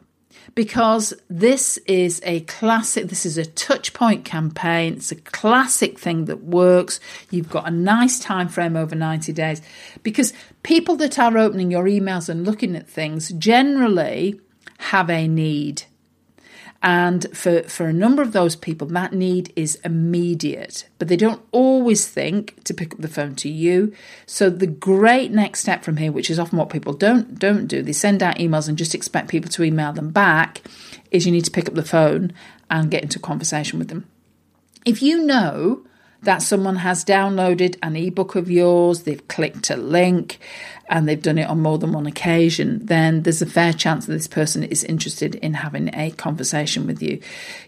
Because 0.55 1.15
this 1.31 1.79
is 1.87 2.21
a 2.25 2.41
classic 2.41 3.09
this 3.09 3.25
is 3.25 3.39
a 3.39 3.47
touch 3.47 3.95
point 3.95 4.27
campaign. 4.27 4.95
It's 4.95 5.11
a 5.11 5.17
classic 5.17 5.99
thing 5.99 6.27
that 6.27 6.45
works. 6.45 7.01
You've 7.31 7.49
got 7.49 7.67
a 7.67 7.71
nice 7.71 8.19
time 8.19 8.49
frame 8.49 8.77
over 8.77 8.95
90 8.95 9.33
days. 9.33 9.63
Because 10.03 10.35
people 10.63 10.97
that 10.97 11.19
are 11.19 11.39
opening 11.39 11.71
your 11.71 11.85
emails 11.85 12.29
and 12.29 12.45
looking 12.45 12.77
at 12.77 12.87
things 12.87 13.31
generally 13.31 14.39
have 14.81 15.09
a 15.09 15.27
need 15.27 15.85
and 16.83 17.27
for, 17.37 17.63
for 17.65 17.87
a 17.87 17.93
number 17.93 18.23
of 18.23 18.33
those 18.33 18.57
people, 18.57 18.87
that 18.89 19.13
need 19.13 19.53
is 19.55 19.77
immediate, 19.85 20.89
but 20.99 21.09
they 21.09 21.17
don't 21.17 21.43
always 21.53 22.09
think 22.09 22.63
to 22.65 22.73
pick 22.73 22.95
up 22.95 23.01
the 23.01 23.09
phone 23.09 23.35
to 23.37 23.51
you. 23.51 23.93
So 24.25 24.49
the 24.49 24.67
great 24.67 25.31
next 25.31 25.61
step 25.61 25.85
from 25.85 25.99
here, 25.99 26.11
which 26.11 26.31
is 26.31 26.39
often 26.39 26.59
what 26.59 26.71
people 26.71 26.95
don't 26.95 27.39
don't 27.39 27.67
do, 27.67 27.83
they 27.83 27.93
send 27.93 28.23
out 28.23 28.37
emails 28.37 28.67
and 28.67 28.79
just 28.79 28.95
expect 28.95 29.29
people 29.29 29.51
to 29.51 29.63
email 29.63 29.93
them 29.93 30.11
back, 30.11 30.63
is 31.11 31.27
you 31.27 31.33
need 31.33 31.45
to 31.45 31.51
pick 31.51 31.69
up 31.69 31.75
the 31.75 31.85
phone 31.85 32.33
and 32.71 32.91
get 32.91 33.03
into 33.03 33.19
conversation 33.19 33.79
with 33.79 33.89
them. 33.89 34.09
If 34.87 35.03
you 35.03 35.25
know 35.25 35.85
that 36.23 36.43
someone 36.43 36.77
has 36.77 37.05
downloaded 37.05 37.77
an 37.83 37.97
ebook 37.97 38.35
of 38.35 38.51
yours, 38.51 39.03
they've 39.03 39.27
clicked 39.29 39.71
a 39.71 39.77
link, 39.77 40.39
and 40.91 41.09
they've 41.09 41.23
done 41.23 41.39
it 41.39 41.49
on 41.49 41.61
more 41.61 41.79
than 41.79 41.93
one 41.93 42.07
occasion, 42.07 42.85
then 42.85 43.23
there's 43.23 43.41
a 43.41 43.47
fair 43.47 43.73
chance 43.73 44.07
that 44.07 44.13
this 44.13 44.27
person 44.27 44.65
is 44.65 44.83
interested 44.83 45.37
in 45.37 45.55
having 45.55 45.89
a 45.95 46.11
conversation 46.11 46.87
with 46.87 47.01
you. 47.01 47.21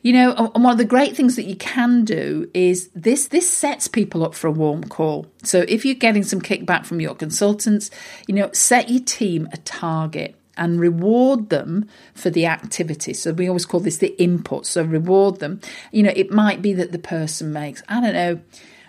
You 0.02 0.12
know, 0.12 0.50
and 0.54 0.64
one 0.64 0.72
of 0.72 0.78
the 0.78 0.84
great 0.84 1.16
things 1.16 1.36
that 1.36 1.44
you 1.44 1.56
can 1.56 2.04
do 2.04 2.50
is 2.52 2.88
this 2.94 3.28
this 3.28 3.48
sets 3.48 3.86
people 3.86 4.24
up 4.24 4.34
for 4.34 4.48
a 4.48 4.52
warm 4.52 4.82
call. 4.84 5.26
So 5.44 5.64
if 5.68 5.84
you're 5.84 5.94
getting 5.94 6.24
some 6.24 6.42
kickback 6.42 6.84
from 6.84 7.00
your 7.00 7.14
consultants, 7.14 7.90
you 8.26 8.34
know, 8.34 8.50
set 8.52 8.90
your 8.90 9.04
team 9.04 9.48
a 9.52 9.56
target 9.58 10.34
and 10.56 10.80
reward 10.80 11.48
them 11.48 11.88
for 12.14 12.30
the 12.30 12.46
activity. 12.46 13.14
So 13.14 13.32
we 13.32 13.48
always 13.48 13.66
call 13.66 13.80
this 13.80 13.98
the 13.98 14.20
input. 14.22 14.66
So 14.66 14.82
reward 14.82 15.40
them. 15.40 15.60
You 15.90 16.02
know, 16.02 16.12
it 16.14 16.30
might 16.30 16.62
be 16.62 16.72
that 16.74 16.92
the 16.92 16.98
person 16.98 17.52
makes, 17.52 17.82
I 17.88 18.00
don't 18.00 18.14
know, 18.14 18.40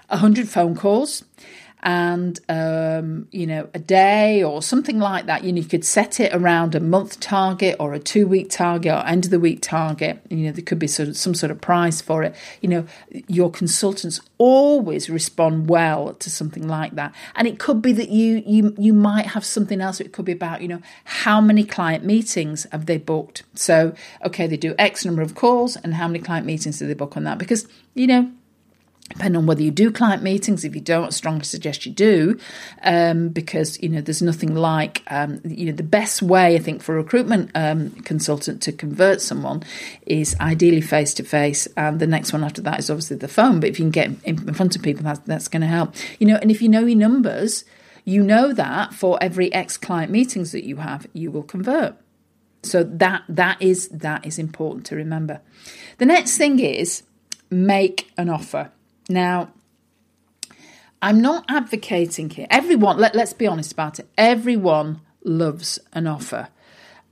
100 0.09 0.47
phone 0.47 0.75
calls 0.75 1.23
and 1.83 2.39
um, 2.47 3.27
you 3.31 3.45
know 3.45 3.67
a 3.73 3.79
day 3.79 4.41
or 4.41 4.61
something 4.61 4.99
like 4.99 5.25
that. 5.25 5.43
You 5.43 5.51
know, 5.51 5.61
you 5.61 5.67
could 5.67 5.85
set 5.85 6.19
it 6.19 6.33
around 6.33 6.73
a 6.73 6.79
month 6.79 7.19
target 7.19 7.75
or 7.79 7.93
a 7.93 7.99
two 7.99 8.25
week 8.25 8.49
target 8.49 8.93
or 8.93 9.05
end 9.05 9.25
of 9.25 9.31
the 9.31 9.39
week 9.39 9.61
target. 9.61 10.21
You 10.29 10.37
know, 10.37 10.51
there 10.53 10.63
could 10.63 10.79
be 10.79 10.87
sort 10.87 11.09
of 11.09 11.17
some 11.17 11.35
sort 11.35 11.51
of 11.51 11.59
prize 11.59 12.01
for 12.01 12.23
it. 12.23 12.35
You 12.61 12.69
know, 12.69 12.85
your 13.27 13.51
consultants 13.51 14.21
always 14.37 15.09
respond 15.09 15.69
well 15.69 16.13
to 16.13 16.29
something 16.29 16.67
like 16.67 16.95
that, 16.95 17.13
and 17.35 17.47
it 17.47 17.59
could 17.59 17.81
be 17.81 17.91
that 17.93 18.09
you 18.09 18.41
you 18.45 18.73
you 18.77 18.93
might 18.93 19.27
have 19.27 19.43
something 19.43 19.81
else. 19.81 19.99
It 19.99 20.13
could 20.13 20.25
be 20.25 20.31
about 20.31 20.61
you 20.61 20.69
know 20.69 20.81
how 21.03 21.41
many 21.41 21.65
client 21.65 22.05
meetings 22.05 22.65
have 22.71 22.85
they 22.85 22.97
booked. 22.97 23.43
So 23.55 23.93
okay, 24.25 24.47
they 24.47 24.57
do 24.57 24.73
X 24.79 25.03
number 25.03 25.21
of 25.21 25.35
calls, 25.35 25.75
and 25.75 25.95
how 25.95 26.07
many 26.07 26.19
client 26.19 26.45
meetings 26.45 26.79
do 26.79 26.87
they 26.87 26.93
book 26.93 27.17
on 27.17 27.25
that? 27.25 27.37
Because 27.37 27.67
you 27.93 28.07
know 28.07 28.31
depending 29.13 29.37
on 29.37 29.45
whether 29.45 29.61
you 29.61 29.71
do 29.71 29.91
client 29.91 30.23
meetings. 30.23 30.65
If 30.65 30.75
you 30.75 30.81
don't 30.81 31.05
I 31.05 31.09
strongly 31.09 31.43
suggest 31.43 31.85
you 31.85 31.91
do 31.91 32.39
um, 32.81 33.29
because 33.29 33.81
you 33.81 33.89
know 33.89 34.01
there's 34.01 34.21
nothing 34.21 34.55
like 34.55 35.03
um, 35.07 35.39
you 35.45 35.67
know 35.67 35.71
the 35.71 35.83
best 35.83 36.21
way 36.21 36.55
i 36.55 36.59
think 36.59 36.81
for 36.81 36.93
a 36.93 36.97
recruitment 36.97 37.51
um, 37.55 37.91
consultant 38.01 38.61
to 38.63 38.71
convert 38.71 39.21
someone 39.21 39.63
is 40.05 40.35
ideally 40.39 40.81
face 40.81 41.13
to 41.15 41.23
face 41.23 41.67
and 41.77 41.99
the 41.99 42.07
next 42.07 42.33
one 42.33 42.43
after 42.43 42.61
that 42.61 42.79
is 42.79 42.89
obviously 42.89 43.17
the 43.17 43.27
phone. 43.27 43.59
But 43.59 43.69
if 43.69 43.79
you 43.79 43.85
can 43.85 43.91
get 43.91 44.11
in 44.23 44.53
front 44.53 44.75
of 44.75 44.81
people 44.81 45.03
that's, 45.03 45.19
that's 45.19 45.47
going 45.47 45.61
to 45.61 45.67
help. 45.67 45.93
You 46.19 46.27
know 46.27 46.39
and 46.41 46.49
if 46.49 46.61
you 46.61 46.69
know 46.69 46.85
your 46.85 46.97
numbers 46.97 47.65
you 48.05 48.21
know 48.21 48.51
that 48.53 48.93
for 48.93 49.17
every 49.21 49.53
x 49.53 49.77
client 49.77 50.11
meetings 50.11 50.51
that 50.51 50.65
you 50.65 50.77
have 50.77 51.07
you 51.13 51.31
will 51.31 51.43
convert. 51.43 51.95
So 52.63 52.83
that 52.83 53.23
that 53.29 53.61
is 53.61 53.89
that 53.89 54.25
is 54.25 54.39
important 54.39 54.85
to 54.87 54.95
remember. 54.95 55.41
The 55.97 56.05
next 56.05 56.37
thing 56.37 56.59
is 56.59 57.03
make 57.49 58.11
an 58.17 58.29
offer 58.29 58.71
now, 59.09 59.51
I'm 61.01 61.21
not 61.21 61.45
advocating 61.49 62.29
here. 62.29 62.47
Everyone, 62.49 62.97
let, 62.97 63.15
let's 63.15 63.33
be 63.33 63.47
honest 63.47 63.71
about 63.71 63.99
it. 63.99 64.07
Everyone 64.17 65.01
loves 65.23 65.79
an 65.91 66.07
offer. 66.07 66.47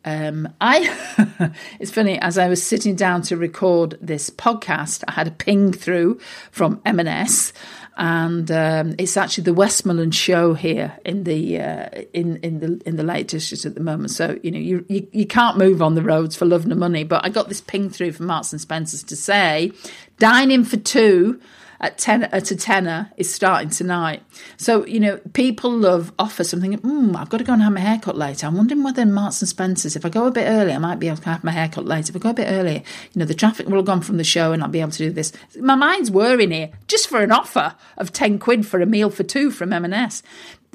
Um, 0.04 0.50
I, 0.60 1.52
it's 1.80 1.92
funny, 1.92 2.18
as 2.20 2.38
I 2.38 2.48
was 2.48 2.64
sitting 2.64 2.96
down 2.96 3.22
to 3.24 3.38
record 3.38 3.98
this 4.02 4.30
podcast, 4.30 5.04
I 5.08 5.12
had 5.12 5.28
a 5.28 5.32
ping 5.32 5.74
through 5.74 6.20
from 6.52 6.82
M&S 6.86 7.54
and 7.98 8.50
um, 8.52 8.96
it's 8.98 9.18
actually 9.18 9.44
the 9.44 9.54
Westmorland 9.54 10.16
show 10.16 10.54
here 10.54 10.98
in 11.06 11.24
the 11.26 11.60
uh, 11.60 11.90
in 12.14 12.38
in 12.38 12.60
the 12.60 12.82
in 12.86 12.96
the 12.96 13.04
Lake 13.04 13.28
District 13.28 13.66
at 13.66 13.76
the 13.76 13.82
moment. 13.82 14.12
So 14.12 14.40
you 14.42 14.52
know 14.52 14.60
you, 14.60 14.86
you, 14.88 15.08
you 15.12 15.28
can't 15.28 15.58
move 15.58 15.82
on 15.82 15.96
the 15.96 16.02
roads 16.02 16.36
for 16.36 16.46
love 16.46 16.66
nor 16.66 16.78
money. 16.78 17.04
But 17.04 17.26
I 17.26 17.30
got 17.30 17.50
this 17.50 17.62
ping 17.62 17.90
through 17.90 18.14
from 18.14 18.28
Marks 18.28 18.54
and 18.54 18.62
Spencers 18.62 19.04
to 19.04 19.16
say, 19.16 19.72
dining 20.18 20.64
for 20.64 20.78
two 20.78 21.42
at 21.82 21.98
ten 21.98 22.24
at 22.24 22.52
a 22.52 22.56
tenner 22.56 23.12
is 23.18 23.34
starting 23.34 23.70
tonight. 23.70 24.24
So 24.56 24.86
you 24.86 25.00
know, 25.00 25.18
people 25.34 25.72
love 25.72 26.14
offer 26.18 26.44
something. 26.44 26.78
Mm, 26.78 27.16
I've 27.16 27.30
got 27.30 27.38
to 27.38 27.44
go 27.44 27.54
and 27.54 27.62
have 27.62 27.74
my 27.74 27.80
haircut 27.80 28.16
later. 28.16 28.48
I'm 28.48 28.56
wondering 28.56 28.84
whether 28.84 29.06
Marks 29.06 29.42
and 29.42 29.50
Spencers, 29.50 29.96
if 29.96 30.06
I 30.06 30.10
go 30.10 30.28
a 30.28 30.32
bit 30.32 30.46
early, 30.46 30.72
I 30.72 30.78
might 30.78 31.00
be 31.00 31.08
able 31.08 31.18
to 31.18 31.30
have 31.30 31.44
my 31.44 31.52
haircut 31.52 31.86
later. 31.86 32.12
If 32.12 32.16
I 32.16 32.20
go 32.20 32.30
a 32.30 32.36
bit 32.36 32.48
earlier, 32.50 32.84
you 33.12 33.20
know, 33.20 33.26
the 33.26 33.34
traffic 33.34 33.68
will 33.68 33.78
have 33.78 33.86
gone 33.86 34.02
from 34.02 34.18
the 34.18 34.24
show, 34.24 34.54
and 34.54 34.64
I'll 34.64 34.70
be 34.70 34.80
able 34.80 34.92
to 34.92 34.98
do 34.98 35.12
this. 35.12 35.34
My 35.60 35.76
mind's 35.76 36.12
whirring 36.12 36.52
here 36.52 36.70
just 36.88 37.10
for 37.10 37.22
an 37.22 37.32
offer 37.32 37.76
of 37.98 38.14
ten 38.14 38.38
quid 38.38 38.66
for 38.66 38.80
a 38.80 38.86
meal 38.86 39.10
for 39.10 39.24
two 39.24 39.52
from 39.52 39.74
M&S. 39.74 40.24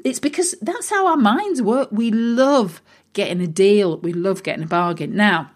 It's 0.03 0.19
because 0.19 0.55
that's 0.61 0.89
how 0.89 1.07
our 1.07 1.17
minds 1.17 1.61
work. 1.61 1.89
We 1.91 2.11
love 2.11 2.81
getting 3.13 3.41
a 3.41 3.47
deal. 3.47 3.97
We 3.97 4.13
love 4.13 4.43
getting 4.43 4.63
a 4.63 4.67
bargain. 4.67 5.15
Now, 5.15 5.51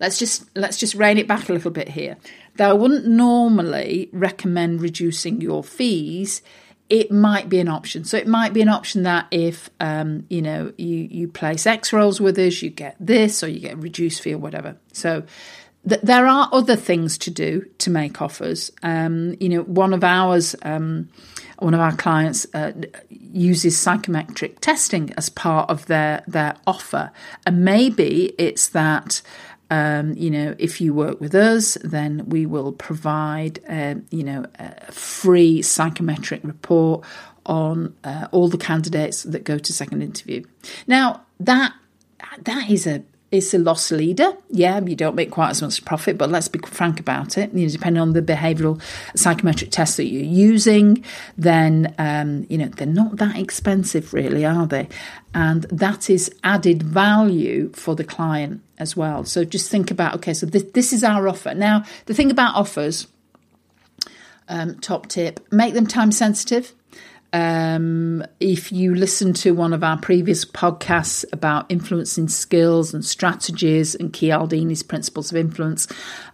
let's 0.00 0.18
just 0.18 0.44
let's 0.56 0.78
just 0.78 0.94
rein 0.94 1.18
it 1.18 1.28
back 1.28 1.48
a 1.48 1.52
little 1.52 1.70
bit 1.70 1.88
here. 1.88 2.16
Though 2.56 2.70
I 2.70 2.72
wouldn't 2.74 3.06
normally 3.06 4.10
recommend 4.12 4.82
reducing 4.82 5.40
your 5.40 5.64
fees, 5.64 6.42
it 6.90 7.12
might 7.12 7.48
be 7.48 7.60
an 7.60 7.68
option. 7.68 8.04
So 8.04 8.16
it 8.16 8.26
might 8.26 8.52
be 8.52 8.60
an 8.60 8.68
option 8.68 9.04
that 9.04 9.26
if 9.30 9.70
um, 9.78 10.26
you 10.28 10.42
know 10.42 10.72
you 10.76 11.08
you 11.10 11.28
place 11.28 11.66
X 11.66 11.92
rolls 11.92 12.20
with 12.20 12.38
us, 12.38 12.60
you 12.60 12.70
get 12.70 12.96
this, 12.98 13.42
or 13.42 13.48
you 13.48 13.60
get 13.60 13.74
a 13.74 13.76
reduced 13.76 14.20
fee 14.20 14.34
or 14.34 14.38
whatever. 14.38 14.76
So 14.92 15.22
th- 15.88 16.00
there 16.02 16.26
are 16.26 16.48
other 16.52 16.76
things 16.76 17.16
to 17.18 17.30
do 17.30 17.64
to 17.78 17.90
make 17.90 18.20
offers. 18.20 18.72
Um, 18.82 19.36
you 19.40 19.48
know, 19.48 19.62
one 19.62 19.94
of 19.94 20.04
ours. 20.04 20.56
Um, 20.62 21.08
one 21.60 21.74
of 21.74 21.80
our 21.80 21.94
clients 21.94 22.46
uh, 22.54 22.72
uses 23.10 23.78
psychometric 23.78 24.60
testing 24.60 25.12
as 25.18 25.28
part 25.28 25.68
of 25.68 25.86
their 25.86 26.24
their 26.26 26.56
offer, 26.66 27.12
and 27.46 27.64
maybe 27.64 28.34
it's 28.38 28.68
that 28.70 29.20
um, 29.70 30.14
you 30.14 30.30
know, 30.30 30.54
if 30.58 30.80
you 30.80 30.92
work 30.92 31.20
with 31.20 31.34
us, 31.34 31.78
then 31.82 32.28
we 32.28 32.44
will 32.44 32.72
provide, 32.72 33.60
uh, 33.68 33.94
you 34.10 34.24
know, 34.24 34.44
a 34.58 34.92
free 34.92 35.62
psychometric 35.62 36.40
report 36.42 37.04
on 37.46 37.94
uh, 38.04 38.26
all 38.32 38.48
the 38.48 38.58
candidates 38.58 39.22
that 39.22 39.44
go 39.44 39.58
to 39.58 39.72
second 39.72 40.02
interview. 40.02 40.44
Now, 40.86 41.22
that 41.38 41.72
that 42.42 42.68
is 42.68 42.86
a 42.86 43.02
it's 43.32 43.54
a 43.54 43.58
loss 43.58 43.92
leader. 43.92 44.32
Yeah, 44.48 44.80
you 44.80 44.96
don't 44.96 45.14
make 45.14 45.30
quite 45.30 45.50
as 45.50 45.62
much 45.62 45.84
profit, 45.84 46.18
but 46.18 46.30
let's 46.30 46.48
be 46.48 46.58
frank 46.58 46.98
about 46.98 47.38
it. 47.38 47.52
You 47.52 47.66
know, 47.66 47.72
depending 47.72 48.00
on 48.00 48.12
the 48.12 48.22
behavioural 48.22 48.80
psychometric 49.14 49.70
tests 49.70 49.96
that 49.98 50.06
you're 50.06 50.22
using, 50.22 51.04
then 51.38 51.94
um, 51.98 52.46
you 52.48 52.58
know 52.58 52.66
they're 52.66 52.86
not 52.86 53.16
that 53.18 53.38
expensive, 53.38 54.12
really, 54.12 54.44
are 54.44 54.66
they? 54.66 54.88
And 55.32 55.62
that 55.64 56.10
is 56.10 56.34
added 56.42 56.82
value 56.82 57.70
for 57.72 57.94
the 57.94 58.04
client 58.04 58.62
as 58.78 58.96
well. 58.96 59.24
So 59.24 59.44
just 59.44 59.70
think 59.70 59.92
about 59.92 60.14
okay, 60.16 60.34
so 60.34 60.46
this, 60.46 60.64
this 60.74 60.92
is 60.92 61.04
our 61.04 61.28
offer. 61.28 61.54
Now, 61.54 61.84
the 62.06 62.14
thing 62.14 62.32
about 62.32 62.56
offers, 62.56 63.06
um, 64.48 64.78
top 64.80 65.06
tip: 65.06 65.40
make 65.52 65.74
them 65.74 65.86
time 65.86 66.10
sensitive. 66.10 66.74
Um, 67.32 68.24
if 68.40 68.72
you 68.72 68.94
listen 68.94 69.32
to 69.34 69.52
one 69.52 69.72
of 69.72 69.84
our 69.84 69.96
previous 69.98 70.44
podcasts 70.44 71.24
about 71.32 71.66
influencing 71.68 72.28
skills 72.28 72.92
and 72.92 73.04
strategies 73.04 73.94
and 73.94 74.12
Cialdini's 74.12 74.82
principles 74.82 75.30
of 75.30 75.36
influence, 75.36 75.86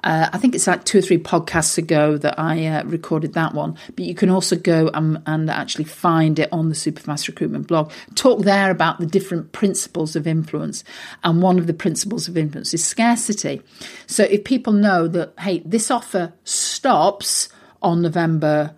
uh, 0.04 0.30
I 0.32 0.38
think 0.38 0.54
it's 0.54 0.66
like 0.66 0.84
two 0.84 0.98
or 0.98 1.02
three 1.02 1.18
podcasts 1.18 1.76
ago 1.76 2.16
that 2.18 2.38
I 2.38 2.66
uh, 2.66 2.84
recorded 2.84 3.34
that 3.34 3.52
one. 3.52 3.76
But 3.94 4.06
you 4.06 4.14
can 4.14 4.30
also 4.30 4.56
go 4.56 4.90
and, 4.94 5.22
and 5.26 5.50
actually 5.50 5.84
find 5.84 6.38
it 6.38 6.48
on 6.50 6.70
the 6.70 6.74
Superfast 6.74 7.28
Recruitment 7.28 7.66
blog. 7.66 7.92
Talk 8.14 8.42
there 8.42 8.70
about 8.70 8.98
the 8.98 9.06
different 9.06 9.52
principles 9.52 10.16
of 10.16 10.26
influence. 10.26 10.82
And 11.22 11.42
one 11.42 11.58
of 11.58 11.66
the 11.66 11.74
principles 11.74 12.26
of 12.26 12.38
influence 12.38 12.72
is 12.72 12.84
scarcity. 12.84 13.60
So 14.06 14.22
if 14.22 14.44
people 14.44 14.72
know 14.72 15.08
that, 15.08 15.34
hey, 15.40 15.58
this 15.64 15.90
offer 15.90 16.32
stops 16.44 17.50
on 17.82 18.00
November 18.00 18.74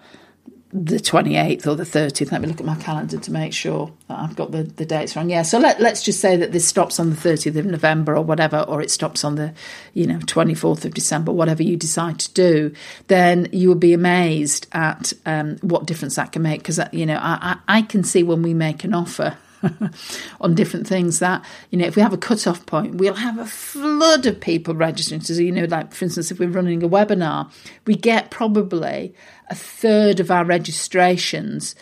the 0.73 0.97
28th 0.97 1.67
or 1.67 1.75
the 1.75 1.85
30th. 1.85 2.31
Let 2.31 2.43
me 2.43 2.49
look 2.49 2.61
at 2.61 2.67
my 2.67 2.77
calendar 2.77 3.17
to 3.19 3.33
make 3.33 3.55
sure 3.55 3.91
that 4.09 4.19
I've 4.19 4.37
got 4.37 4.53
the, 4.53 4.65
the 4.65 4.85
dates 4.85 5.17
wrong. 5.17 5.31
Yeah, 5.31 5.43
so 5.43 5.59
let, 5.59 5.81
let's 5.81 6.03
just 6.03 6.21
say 6.21 6.37
that 6.37 6.53
this 6.53 6.67
stops 6.67 7.01
on 7.01 7.11
the 7.11 7.17
30th 7.17 7.57
of 7.57 7.65
November 7.65 8.15
or 8.15 8.23
whatever, 8.23 8.61
or 8.61 8.83
it 8.83 8.91
stops 8.91 9.25
on 9.25 9.37
the, 9.37 9.55
you 9.95 10.07
know, 10.07 10.19
24th 10.19 10.85
of 10.85 10.93
December, 10.93 11.33
whatever 11.33 11.63
you 11.63 11.77
decide 11.77 12.19
to 12.19 12.33
do, 12.33 12.75
then 13.07 13.49
you 13.51 13.69
will 13.69 13.77
be 13.77 13.95
amazed 13.95 14.67
at 14.73 15.13
um, 15.25 15.57
what 15.63 15.87
difference 15.87 16.17
that 16.17 16.33
can 16.33 16.43
make. 16.43 16.61
Because, 16.61 16.81
you 16.93 17.07
know, 17.07 17.17
I, 17.17 17.57
I, 17.69 17.79
I 17.79 17.83
can 17.83 18.05
see 18.05 18.23
when 18.23 18.43
we 18.43 18.53
make 18.53 18.85
an 18.85 18.93
offer 18.93 19.39
on 20.41 20.55
different 20.55 20.87
things 20.87 21.19
that 21.19 21.45
you 21.71 21.79
know 21.79 21.87
if 21.87 21.97
we 21.97 22.03
have 22.03 22.13
a 22.13 22.19
cut-off 22.19 22.65
point 22.67 22.95
we'll 22.95 23.15
have 23.15 23.39
a 23.39 23.47
flood 23.47 24.27
of 24.27 24.41
people 24.41 24.75
registering 24.75 25.21
so 25.21 25.33
you 25.35 25.53
know 25.53 25.65
like 25.65 25.93
for 25.93 26.05
instance 26.05 26.31
if 26.31 26.39
we're 26.39 26.49
running 26.49 26.83
a 26.83 26.89
webinar 26.89 27.51
we 27.87 27.95
get 27.95 28.31
probably 28.31 29.15
a 29.51 29.55
third 29.55 30.21
of 30.21 30.31
our 30.31 30.45
registrations 30.45 31.75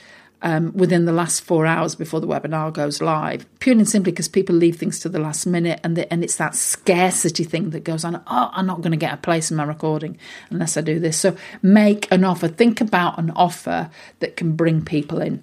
um, 0.43 0.73
within 0.75 1.07
the 1.07 1.13
last 1.13 1.41
four 1.41 1.67
hours 1.67 1.95
before 1.95 2.21
the 2.21 2.27
webinar 2.27 2.73
goes 2.73 3.01
live, 3.01 3.47
purely 3.59 3.81
and 3.81 3.89
simply 3.89 4.13
because 4.13 4.29
people 4.29 4.55
leave 4.55 4.77
things 4.77 5.01
to 5.01 5.09
the 5.09 5.19
last 5.19 5.47
minute, 5.47 5.81
and 5.83 5.99
and 5.99 6.23
it's 6.23 6.37
that 6.37 6.55
scarcity 6.55 7.45
thing 7.45 7.71
that 7.71 7.85
goes 7.85 8.05
on. 8.05 8.17
Oh, 8.27 8.51
I'm 8.53 8.67
not 8.67 8.81
going 8.83 8.93
to 8.93 8.97
get 8.97 9.15
a 9.15 9.17
place 9.17 9.51
in 9.51 9.57
my 9.57 9.65
recording 9.65 10.19
unless 10.51 10.77
I 10.77 10.83
do 10.83 11.01
this. 11.01 11.19
So 11.19 11.37
make 11.63 12.11
an 12.13 12.23
offer. 12.23 12.49
Think 12.49 12.81
about 12.81 13.19
an 13.19 13.31
offer 13.31 13.91
that 14.21 14.37
can 14.37 14.57
bring 14.57 14.85
people 14.85 15.21
in 15.21 15.43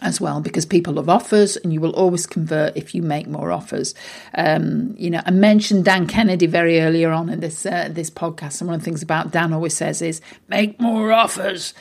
as 0.00 0.20
well 0.20 0.40
because 0.40 0.66
people 0.66 0.94
love 0.94 1.08
offers 1.08 1.56
and 1.56 1.72
you 1.72 1.80
will 1.80 1.94
always 1.94 2.26
convert 2.26 2.76
if 2.76 2.94
you 2.94 3.02
make 3.02 3.26
more 3.26 3.52
offers 3.52 3.94
um, 4.34 4.94
you 4.96 5.10
know 5.10 5.22
i 5.26 5.30
mentioned 5.30 5.84
dan 5.84 6.06
kennedy 6.06 6.46
very 6.46 6.80
earlier 6.80 7.10
on 7.10 7.28
in 7.28 7.40
this 7.40 7.66
uh, 7.66 7.88
this 7.90 8.10
podcast 8.10 8.60
and 8.60 8.68
one 8.68 8.74
of 8.74 8.80
the 8.80 8.84
things 8.84 9.02
about 9.02 9.30
dan 9.30 9.52
always 9.52 9.76
says 9.76 10.02
is 10.02 10.20
make 10.48 10.80
more 10.80 11.12
offers 11.12 11.74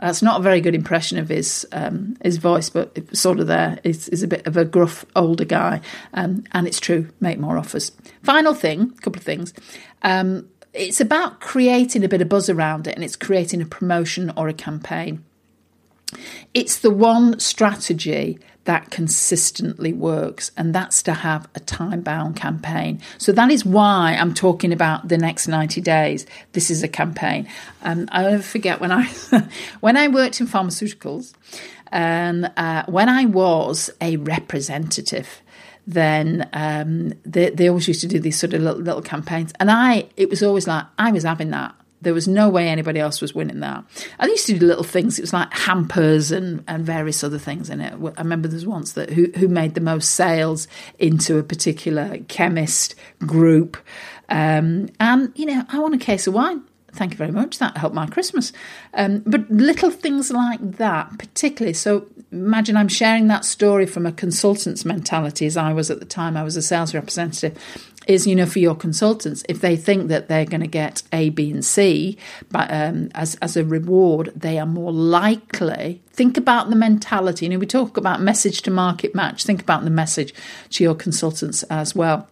that's 0.00 0.22
not 0.22 0.40
a 0.40 0.42
very 0.42 0.60
good 0.60 0.74
impression 0.74 1.18
of 1.18 1.28
his 1.28 1.66
um, 1.72 2.16
his 2.22 2.36
voice, 2.36 2.70
but 2.70 3.16
sort 3.16 3.40
of 3.40 3.48
there 3.48 3.78
is, 3.82 4.08
is 4.08 4.22
a 4.22 4.28
bit 4.28 4.46
of 4.46 4.56
a 4.56 4.64
gruff 4.64 5.04
older 5.16 5.44
guy, 5.44 5.80
um, 6.14 6.44
and 6.52 6.66
it's 6.66 6.80
true. 6.80 7.08
Make 7.20 7.38
more 7.38 7.58
offers. 7.58 7.92
Final 8.22 8.54
thing, 8.54 8.92
a 8.96 9.00
couple 9.00 9.18
of 9.18 9.24
things. 9.24 9.52
Um, 10.02 10.48
it's 10.72 11.00
about 11.00 11.40
creating 11.40 12.04
a 12.04 12.08
bit 12.08 12.22
of 12.22 12.28
buzz 12.28 12.48
around 12.48 12.86
it, 12.86 12.94
and 12.94 13.02
it's 13.02 13.16
creating 13.16 13.60
a 13.60 13.66
promotion 13.66 14.32
or 14.36 14.48
a 14.48 14.54
campaign. 14.54 15.24
It's 16.54 16.78
the 16.78 16.90
one 16.90 17.38
strategy 17.38 18.38
that 18.64 18.90
consistently 18.90 19.94
works, 19.94 20.50
and 20.56 20.74
that's 20.74 21.02
to 21.04 21.14
have 21.14 21.48
a 21.54 21.60
time 21.60 22.02
bound 22.02 22.36
campaign. 22.36 23.00
So 23.16 23.32
that 23.32 23.50
is 23.50 23.64
why 23.64 24.16
I'm 24.20 24.34
talking 24.34 24.72
about 24.72 25.08
the 25.08 25.16
next 25.16 25.48
90 25.48 25.80
days. 25.80 26.26
This 26.52 26.70
is 26.70 26.82
a 26.82 26.88
campaign. 26.88 27.48
Um, 27.82 28.08
I'll 28.12 28.30
never 28.30 28.42
forget 28.42 28.80
when 28.80 28.92
I 28.92 29.04
when 29.80 29.96
I 29.96 30.08
worked 30.08 30.40
in 30.40 30.46
pharmaceuticals, 30.46 31.32
and 31.90 32.50
uh, 32.56 32.84
when 32.86 33.08
I 33.08 33.24
was 33.24 33.90
a 34.00 34.16
representative 34.16 35.42
then 35.88 36.46
um, 36.52 37.14
they, 37.24 37.48
they 37.48 37.66
always 37.66 37.88
used 37.88 38.02
to 38.02 38.06
do 38.06 38.20
these 38.20 38.38
sort 38.38 38.52
of 38.52 38.60
little, 38.60 38.82
little 38.82 39.00
campaigns. 39.00 39.54
And 39.58 39.70
I, 39.70 40.10
it 40.18 40.28
was 40.28 40.42
always 40.42 40.68
like, 40.68 40.84
I 40.98 41.10
was 41.10 41.22
having 41.22 41.48
that. 41.52 41.74
There 42.00 42.14
was 42.14 42.28
no 42.28 42.48
way 42.48 42.68
anybody 42.68 43.00
else 43.00 43.20
was 43.20 43.34
winning 43.34 43.60
that. 43.60 43.84
I 44.20 44.26
used 44.26 44.46
to 44.46 44.58
do 44.58 44.66
little 44.66 44.84
things. 44.84 45.18
It 45.18 45.22
was 45.22 45.32
like 45.32 45.52
hampers 45.52 46.30
and, 46.30 46.62
and 46.68 46.86
various 46.86 47.24
other 47.24 47.38
things 47.38 47.70
in 47.70 47.80
it. 47.80 47.92
I 47.92 48.22
remember 48.22 48.48
there 48.48 48.56
was 48.56 48.66
once 48.66 48.92
that 48.92 49.10
who, 49.10 49.32
who 49.36 49.48
made 49.48 49.74
the 49.74 49.80
most 49.80 50.12
sales 50.12 50.68
into 50.98 51.38
a 51.38 51.42
particular 51.42 52.18
chemist 52.28 52.94
group. 53.20 53.76
Um, 54.28 54.90
and, 55.00 55.32
you 55.34 55.46
know, 55.46 55.64
I 55.70 55.78
want 55.80 55.94
a 55.94 55.98
case 55.98 56.26
of 56.26 56.34
wine. 56.34 56.62
Thank 56.92 57.12
you 57.12 57.18
very 57.18 57.32
much. 57.32 57.58
That 57.58 57.76
helped 57.76 57.94
my 57.94 58.06
Christmas. 58.06 58.52
Um, 58.94 59.22
but 59.26 59.50
little 59.50 59.90
things 59.90 60.30
like 60.30 60.76
that, 60.78 61.18
particularly. 61.18 61.74
So 61.74 62.06
imagine 62.32 62.76
I'm 62.76 62.88
sharing 62.88 63.28
that 63.28 63.44
story 63.44 63.86
from 63.86 64.06
a 64.06 64.12
consultant's 64.12 64.84
mentality, 64.84 65.46
as 65.46 65.56
I 65.56 65.72
was 65.72 65.90
at 65.90 66.00
the 66.00 66.06
time. 66.06 66.36
I 66.36 66.42
was 66.42 66.56
a 66.56 66.62
sales 66.62 66.94
representative 66.94 67.58
is 68.08 68.26
you 68.26 68.34
know 68.34 68.46
for 68.46 68.58
your 68.58 68.74
consultants 68.74 69.44
if 69.48 69.60
they 69.60 69.76
think 69.76 70.08
that 70.08 70.26
they're 70.26 70.46
going 70.46 70.62
to 70.62 70.66
get 70.66 71.02
A, 71.12 71.28
B, 71.28 71.52
and 71.52 71.64
C, 71.64 72.18
but 72.50 72.72
um, 72.72 73.10
as 73.14 73.36
as 73.36 73.56
a 73.56 73.64
reward, 73.64 74.32
they 74.34 74.58
are 74.58 74.66
more 74.66 74.92
likely. 74.92 76.02
Think 76.10 76.36
about 76.36 76.70
the 76.70 76.76
mentality. 76.76 77.44
You 77.44 77.50
know, 77.50 77.58
we 77.58 77.66
talk 77.66 77.96
about 77.96 78.20
message 78.20 78.62
to 78.62 78.70
market 78.72 79.14
match. 79.14 79.44
Think 79.44 79.62
about 79.62 79.84
the 79.84 79.90
message 79.90 80.34
to 80.70 80.82
your 80.82 80.96
consultants 80.96 81.62
as 81.64 81.94
well 81.94 82.28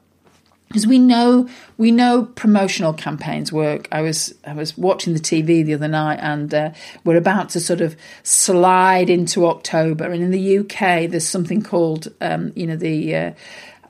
because 0.69 0.87
we 0.87 0.99
know 0.99 1.49
we 1.79 1.91
know 1.91 2.25
promotional 2.35 2.93
campaigns 2.93 3.53
work. 3.53 3.89
I 3.93 4.03
was 4.03 4.35
I 4.45 4.53
was 4.53 4.77
watching 4.77 5.13
the 5.13 5.21
TV 5.21 5.65
the 5.65 5.75
other 5.75 5.89
night, 5.89 6.19
and 6.21 6.53
uh, 6.53 6.71
we're 7.05 7.17
about 7.17 7.51
to 7.51 7.61
sort 7.61 7.81
of 7.81 7.97
slide 8.23 9.09
into 9.09 9.47
October. 9.47 10.05
And 10.05 10.23
in 10.23 10.31
the 10.31 10.59
UK, 10.59 11.09
there's 11.11 11.27
something 11.27 11.63
called 11.63 12.09
um, 12.21 12.53
you 12.57 12.67
know 12.67 12.77
the 12.77 13.15
uh, 13.15 13.33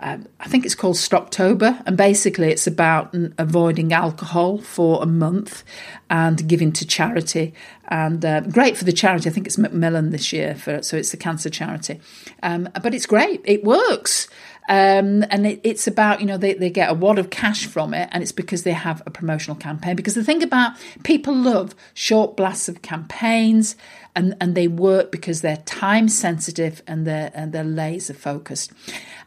um, 0.01 0.27
I 0.41 0.49
think 0.49 0.65
it's 0.65 0.75
called 0.75 0.97
Stoptober, 0.97 1.83
and 1.87 1.97
basically 1.97 2.51
it's 2.51 2.67
about 2.67 3.15
avoiding 3.39 3.93
alcohol 3.93 4.59
for 4.59 5.03
a 5.03 5.07
month 5.07 5.65
and 6.11 6.47
giving 6.47 6.73
to 6.73 6.87
charity. 6.87 7.55
And 7.89 8.25
uh, 8.25 8.41
great 8.41 8.77
for 8.77 8.85
the 8.85 8.93
charity. 8.93 9.31
I 9.31 9.33
think 9.33 9.47
it's 9.47 9.59
Macmillan 9.59 10.11
this 10.11 10.33
year, 10.33 10.55
for 10.55 10.83
so 10.83 10.97
it's 10.97 11.11
the 11.11 11.17
cancer 11.17 11.49
charity. 11.49 12.01
Um, 12.43 12.69
but 12.83 12.95
it's 12.95 13.07
great. 13.07 13.41
It 13.45 13.65
works. 13.65 14.29
Um, 14.69 15.25
and 15.31 15.47
it, 15.47 15.61
it's 15.63 15.87
about, 15.87 16.21
you 16.21 16.27
know, 16.27 16.37
they, 16.37 16.55
they 16.55 16.71
get 16.71 16.91
a 16.91 16.95
wad 16.95 17.19
of 17.19 17.31
cash 17.31 17.67
from 17.67 17.95
it, 17.95 18.09
and 18.13 18.23
it's 18.23 18.33
because 18.33 18.65
they 18.65 18.73
have 18.73 19.03
a 19.07 19.11
promotional 19.11 19.57
campaign. 19.57 19.97
Because 19.97 20.15
the 20.15 20.25
thing 20.25 20.43
about 20.43 20.73
people 21.05 21.35
love 21.35 21.75
short 21.95 22.37
blasts 22.37 22.69
of 22.69 22.83
campaigns, 22.83 23.77
and, 24.15 24.37
and 24.41 24.55
they 24.55 24.67
work 24.67 25.13
because 25.13 25.43
they're 25.43 25.59
time 25.59 26.09
sensitive 26.09 26.83
and 26.87 27.07
they're, 27.07 27.31
and 27.35 27.53
they're 27.53 27.65
laser 27.65 28.15
focused. 28.15 28.73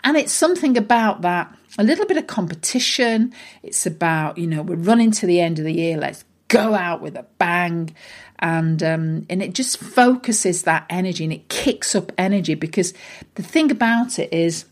And 0.04 0.18
it's 0.18 0.34
something 0.34 0.78
about 0.78 1.22
that, 1.22 1.56
a 1.78 1.84
little 1.84 2.06
bit 2.06 2.18
of 2.18 2.28
competition. 2.28 3.34
It's 3.64 3.86
about, 3.86 4.38
you 4.38 4.48
know, 4.48 4.62
we're 4.62 4.76
running 4.76 5.12
to 5.12 5.26
the 5.26 5.40
end 5.40 5.60
of 5.60 5.66
the 5.66 5.74
year, 5.74 5.98
let's 5.98 6.26
go 6.48 6.74
out 6.74 7.02
with 7.02 7.16
a 7.16 7.26
bang. 7.38 7.96
And 8.40 8.82
um, 8.82 9.26
and 9.30 9.44
it 9.44 9.54
just 9.54 9.78
focuses 9.78 10.64
that 10.64 10.86
energy 10.90 11.26
and 11.26 11.34
it 11.34 11.50
kicks 11.50 11.94
up 11.94 12.12
energy 12.18 12.56
because 12.56 12.94
the 13.36 13.44
thing 13.44 13.70
about 13.70 14.18
it 14.18 14.34
is 14.34 14.66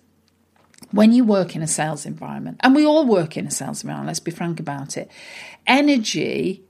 when 0.92 1.12
you 1.12 1.24
work 1.24 1.56
in 1.56 1.62
a 1.62 1.68
sales 1.68 2.06
environment, 2.06 2.60
and 2.62 2.76
we 2.76 2.86
all 2.86 3.06
work 3.06 3.38
in 3.38 3.48
a 3.48 3.52
sales 3.52 3.84
environment, 3.84 4.08
let's 4.08 4.20
be 4.20 4.32
frank 4.32 4.60
about 4.60 4.98
it, 4.98 5.12
energy 5.66 6.64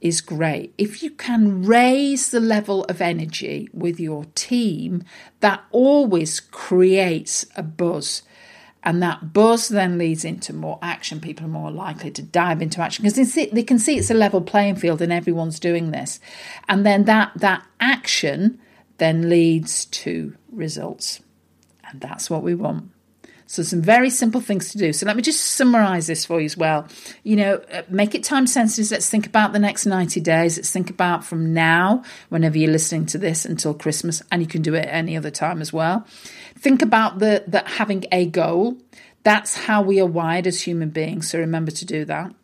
is 0.00 0.20
great. 0.20 0.72
If 0.78 1.02
you 1.02 1.10
can 1.10 1.64
raise 1.64 2.30
the 2.30 2.40
level 2.40 2.84
of 2.84 3.00
energy 3.00 3.68
with 3.72 3.98
your 3.98 4.24
team, 4.34 5.02
that 5.40 5.64
always 5.70 6.38
creates 6.40 7.46
a 7.56 7.62
buzz. 7.62 8.22
And 8.84 9.02
that 9.02 9.32
buzz 9.32 9.68
then 9.68 9.98
leads 9.98 10.24
into 10.24 10.52
more 10.52 10.78
action. 10.80 11.20
People 11.20 11.46
are 11.46 11.48
more 11.48 11.72
likely 11.72 12.10
to 12.12 12.22
dive 12.22 12.62
into 12.62 12.80
action 12.80 13.02
because 13.02 13.34
they, 13.34 13.46
they 13.46 13.64
can 13.64 13.80
see 13.80 13.98
it's 13.98 14.10
a 14.10 14.14
level 14.14 14.40
playing 14.40 14.76
field 14.76 15.02
and 15.02 15.12
everyone's 15.12 15.58
doing 15.58 15.90
this. 15.90 16.20
And 16.68 16.86
then 16.86 17.04
that, 17.06 17.32
that 17.36 17.66
action 17.80 18.60
then 18.98 19.28
leads 19.28 19.86
to 19.86 20.36
results. 20.52 21.20
And 21.90 22.00
that's 22.00 22.30
what 22.30 22.44
we 22.44 22.54
want. 22.54 22.90
So, 23.46 23.62
some 23.62 23.80
very 23.80 24.10
simple 24.10 24.40
things 24.40 24.70
to 24.70 24.78
do. 24.78 24.92
So, 24.92 25.06
let 25.06 25.16
me 25.16 25.22
just 25.22 25.40
summarize 25.40 26.06
this 26.06 26.24
for 26.24 26.40
you 26.40 26.46
as 26.46 26.56
well. 26.56 26.88
You 27.22 27.36
know, 27.36 27.54
uh, 27.72 27.82
make 27.88 28.14
it 28.14 28.24
time 28.24 28.46
sensitive. 28.46 28.90
Let's 28.90 29.08
think 29.08 29.26
about 29.26 29.52
the 29.52 29.58
next 29.58 29.86
90 29.86 30.20
days. 30.20 30.56
Let's 30.56 30.70
think 30.70 30.90
about 30.90 31.24
from 31.24 31.54
now, 31.54 32.02
whenever 32.28 32.58
you're 32.58 32.72
listening 32.72 33.06
to 33.06 33.18
this, 33.18 33.44
until 33.44 33.72
Christmas, 33.72 34.22
and 34.32 34.42
you 34.42 34.48
can 34.48 34.62
do 34.62 34.74
it 34.74 34.88
any 34.90 35.16
other 35.16 35.30
time 35.30 35.60
as 35.60 35.72
well. 35.72 36.06
Think 36.58 36.82
about 36.82 37.20
the 37.20 37.44
that 37.46 37.68
having 37.68 38.04
a 38.10 38.26
goal. 38.26 38.76
That's 39.22 39.56
how 39.56 39.82
we 39.82 40.00
are 40.00 40.06
wired 40.06 40.46
as 40.46 40.62
human 40.62 40.90
beings. 40.90 41.30
So, 41.30 41.38
remember 41.38 41.70
to 41.70 41.84
do 41.84 42.04
that. 42.06 42.34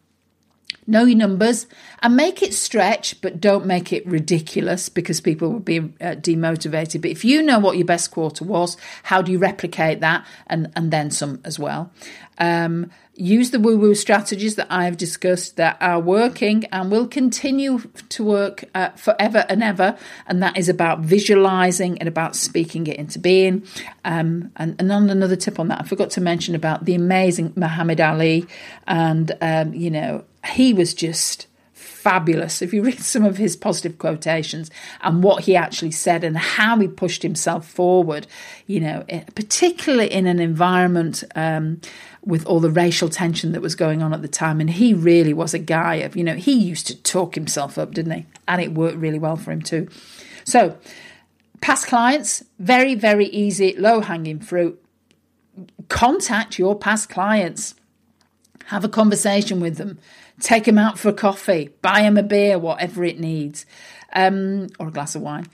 Know 0.87 1.05
your 1.05 1.19
numbers 1.19 1.67
and 2.03 2.17
make 2.17 2.43
it 2.43 2.53
stretch, 2.55 3.21
but 3.21 3.41
don't 3.41 3.67
make 3.67 3.93
it 3.93 4.07
ridiculous 4.07 4.89
because 4.89 5.21
people 5.21 5.53
will 5.53 5.61
be 5.61 5.79
uh, 5.79 6.17
demotivated. 6.17 7.03
But 7.03 7.11
if 7.11 7.25
you 7.25 7.43
know 7.43 7.61
what 7.61 7.77
your 7.77 7.87
best 7.87 8.11
quarter 8.11 8.45
was, 8.45 8.77
how 9.05 9.23
do 9.23 9.31
you 9.31 9.39
replicate 9.39 10.01
that 10.01 10.27
and, 10.49 10.73
and 10.75 10.91
then 10.91 11.11
some 11.11 11.41
as 11.45 11.59
well? 11.59 11.93
Um, 12.39 12.91
use 13.15 13.51
the 13.51 13.61
woo 13.61 13.79
woo 13.79 13.95
strategies 13.95 14.57
that 14.57 14.67
I've 14.71 14.97
discussed 14.97 15.57
that 15.57 15.77
are 15.81 16.01
working 16.01 16.65
and 16.67 16.91
will 16.91 17.07
continue 17.07 17.81
to 18.09 18.25
work 18.25 18.65
uh, 18.75 18.91
forever 18.91 19.45
and 19.49 19.63
ever. 19.63 19.97
And 20.27 20.43
that 20.43 20.57
is 20.57 20.69
about 20.69 21.01
visualizing 21.01 21.99
and 21.99 22.09
about 22.09 22.35
speaking 22.37 22.87
it 22.87 22.97
into 22.97 23.19
being. 23.19 23.65
Um, 24.05 24.51
and, 24.57 24.77
and 24.79 24.91
on 24.91 25.11
another 25.11 25.37
tip 25.37 25.61
on 25.61 25.69
that, 25.69 25.81
I 25.81 25.85
forgot 25.85 26.11
to 26.13 26.21
mention 26.21 26.55
about 26.55 26.85
the 26.85 26.95
amazing 26.95 27.53
Muhammad 27.55 28.01
Ali 28.01 28.47
and, 28.87 29.37
um, 29.41 29.75
you 29.75 29.91
know, 29.91 30.25
he 30.45 30.73
was 30.73 30.95
just 30.95 31.47
fabulous. 32.03 32.61
If 32.61 32.75
you 32.75 32.83
read 32.83 33.01
some 33.01 33.25
of 33.25 33.37
his 33.37 33.57
positive 33.57 33.99
quotations 33.99 34.71
and 35.01 35.23
what 35.23 35.45
he 35.45 35.55
actually 35.55 35.93
said 35.93 36.25
and 36.25 36.37
how 36.37 36.79
he 36.79 36.89
pushed 36.89 37.23
himself 37.23 37.67
forward, 37.67 38.27
you 38.67 38.81
know, 38.81 39.05
eh, 39.09 39.23
particularly 39.35 40.13
in 40.13 40.27
an 40.27 40.41
environment 40.41 41.23
um, 41.37 41.81
with 42.25 42.45
all 42.47 42.59
the 42.59 42.71
racial 42.71 43.09
tension 43.09 43.53
that 43.53 43.63
was 43.63 43.77
going 43.77 44.03
on 44.03 44.13
at 44.13 44.21
the 44.21 44.29
time. 44.29 44.61
And 44.61 44.71
he 44.71 44.93
really 44.93 45.33
was 45.33 45.55
a 45.55 45.59
guy 45.59 45.97
of, 45.97 46.17
you 46.17 46.25
know, 46.25 46.35
he 46.35 46.53
used 46.53 46.89
to 46.89 47.01
talk 47.03 47.37
himself 47.37 47.79
up, 47.79 47.95
didn't 47.95 48.13
he? 48.13 48.27
And 48.49 48.61
it 48.61 48.75
worked 48.75 48.99
really 48.99 49.19
well 49.19 49.37
for 49.37 49.53
him 49.53 49.63
too. 49.63 49.89
So, 50.45 50.77
past 51.61 51.87
clients, 51.87 52.45
very, 52.59 52.97
very 52.97 53.27
easy, 53.27 53.77
low 53.77 54.01
hanging 54.01 54.41
fruit. 54.41 54.83
Contact 55.89 56.59
your 56.59 56.77
past 56.77 57.09
clients, 57.09 57.77
have 58.67 58.85
a 58.85 58.89
conversation 58.89 59.61
with 59.61 59.77
them 59.77 59.99
take 60.41 60.65
them 60.65 60.79
out 60.79 60.99
for 60.99 61.13
coffee, 61.13 61.71
buy 61.83 62.03
them 62.03 62.17
a 62.17 62.23
beer, 62.23 62.59
whatever 62.59 63.05
it 63.05 63.19
needs, 63.19 63.67
um, 64.13 64.69
or 64.79 64.89
a 64.89 64.91
glass 64.91 65.15
of 65.15 65.23
wine. 65.23 65.47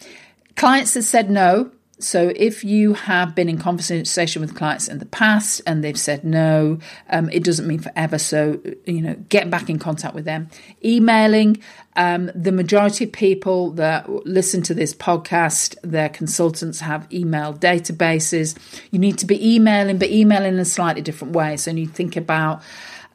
Clients 0.57 0.95
have 0.95 1.05
said 1.05 1.31
no. 1.31 1.71
So 2.01 2.33
if 2.37 2.62
you 2.62 2.95
have 2.95 3.35
been 3.35 3.49
in 3.49 3.59
conversation 3.59 4.41
with 4.41 4.55
clients 4.55 4.87
in 4.87 4.99
the 4.99 5.07
past 5.07 5.61
and 5.67 5.83
they've 5.83 5.99
said 5.99 6.23
no, 6.23 6.79
um, 7.11 7.29
it 7.31 7.43
doesn't 7.43 7.67
mean 7.67 7.81
forever. 7.81 8.19
So 8.19 8.61
you 8.87 9.03
know, 9.03 9.14
get 9.29 9.51
back 9.51 9.69
in 9.69 9.81
contact 9.81 10.14
with 10.14 10.25
them. 10.25 10.49
Emailing. 10.85 11.61
Um, 11.97 12.31
the 12.33 12.53
majority 12.53 13.05
of 13.05 13.12
people 13.12 13.73
that 13.73 14.09
listen 14.25 14.62
to 14.62 14.75
this 14.75 14.95
podcast, 14.95 15.75
their 15.83 16.09
consultants 16.09 16.79
have 16.79 17.12
email 17.12 17.53
databases. 17.53 18.57
You 18.93 19.01
need 19.01 19.19
to 19.19 19.27
be 19.27 19.55
emailing, 19.55 19.99
but 19.99 20.09
emailing 20.09 20.55
in 20.55 20.61
a 20.61 20.64
slightly 20.64 21.03
different 21.03 21.35
way. 21.35 21.57
So 21.57 21.73
you 21.73 21.88
think 21.88 22.17
about 22.17 22.62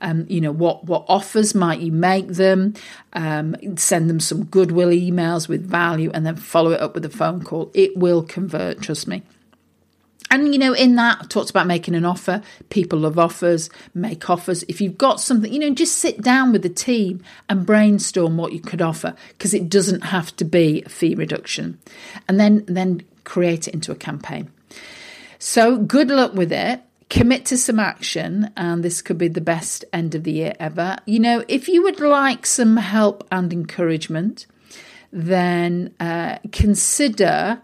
um, 0.03 0.25
you 0.27 0.41
know, 0.41 0.51
what, 0.51 0.83
what 0.83 1.05
offers 1.07 1.55
might 1.55 1.79
you 1.79 1.91
make 1.91 2.27
them? 2.27 2.75
Um, 3.13 3.55
send 3.77 4.09
them 4.09 4.19
some 4.19 4.43
goodwill 4.45 4.89
emails 4.89 5.47
with 5.47 5.65
value 5.65 6.11
and 6.13 6.25
then 6.25 6.35
follow 6.35 6.71
it 6.71 6.81
up 6.81 6.93
with 6.93 7.05
a 7.05 7.09
phone 7.09 7.41
call. 7.41 7.71
It 7.73 7.97
will 7.97 8.21
convert, 8.21 8.81
trust 8.81 9.07
me. 9.07 9.23
And 10.29 10.51
you 10.51 10.59
know, 10.59 10.73
in 10.73 10.95
that, 10.95 11.19
I 11.21 11.25
talked 11.25 11.51
about 11.51 11.67
making 11.67 11.95
an 11.95 12.05
offer. 12.05 12.41
People 12.69 12.99
love 12.99 13.19
offers, 13.19 13.69
make 13.93 14.29
offers. 14.29 14.63
If 14.67 14.81
you've 14.81 14.97
got 14.97 15.21
something, 15.21 15.53
you 15.53 15.59
know, 15.59 15.69
just 15.69 15.99
sit 15.99 16.21
down 16.21 16.51
with 16.51 16.63
the 16.63 16.69
team 16.69 17.23
and 17.47 17.65
brainstorm 17.65 18.35
what 18.35 18.51
you 18.51 18.59
could 18.59 18.81
offer 18.81 19.15
because 19.29 19.53
it 19.53 19.69
doesn't 19.69 20.01
have 20.01 20.35
to 20.37 20.45
be 20.45 20.81
a 20.85 20.89
fee 20.89 21.15
reduction. 21.15 21.79
And 22.27 22.39
then 22.39 22.65
then 22.67 23.03
create 23.25 23.67
it 23.67 23.75
into 23.75 23.91
a 23.91 23.95
campaign. 23.95 24.51
So 25.37 25.77
good 25.77 26.09
luck 26.09 26.33
with 26.33 26.51
it 26.51 26.81
commit 27.13 27.45
to 27.45 27.56
some 27.60 27.80
action, 27.80 28.52
and 28.58 28.84
this 28.84 29.04
could 29.04 29.19
be 29.19 29.28
the 29.28 29.39
best 29.39 29.86
end 29.93 30.15
of 30.15 30.23
the 30.23 30.32
year 30.32 30.56
ever. 30.60 30.97
You 31.06 31.19
know, 31.19 31.45
if 31.47 31.67
you 31.67 31.84
would 31.84 31.99
like 31.99 32.43
some 32.47 32.78
help 32.78 33.28
and 33.32 33.54
encouragement, 33.54 34.47
then 35.12 35.93
uh, 35.99 36.39
consider 36.52 37.62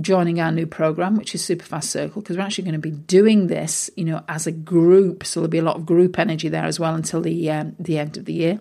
joining 0.00 0.40
our 0.40 0.52
new 0.52 0.68
program, 0.68 1.16
which 1.16 1.34
is 1.34 1.42
Superfast 1.42 1.84
Circle, 1.84 2.22
because 2.22 2.36
we're 2.36 2.44
actually 2.44 2.62
going 2.62 2.80
to 2.80 2.88
be 2.90 2.92
doing 2.92 3.48
this, 3.48 3.90
you 3.96 4.04
know, 4.04 4.22
as 4.28 4.46
a 4.46 4.52
group. 4.52 5.26
So 5.26 5.40
there'll 5.40 5.50
be 5.50 5.58
a 5.58 5.62
lot 5.62 5.74
of 5.74 5.84
group 5.84 6.16
energy 6.16 6.48
there 6.48 6.64
as 6.64 6.78
well 6.78 6.94
until 6.94 7.20
the 7.20 7.50
um, 7.50 7.74
the 7.80 7.98
end 7.98 8.16
of 8.16 8.24
the 8.24 8.34
year. 8.34 8.60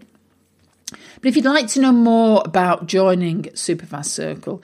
But 1.22 1.30
if 1.30 1.36
you'd 1.36 1.46
like 1.46 1.68
to 1.70 1.82
know 1.82 1.92
more 1.92 2.42
about 2.46 2.88
joining 2.88 3.44
Superfast 3.44 4.08
Circle, 4.08 4.64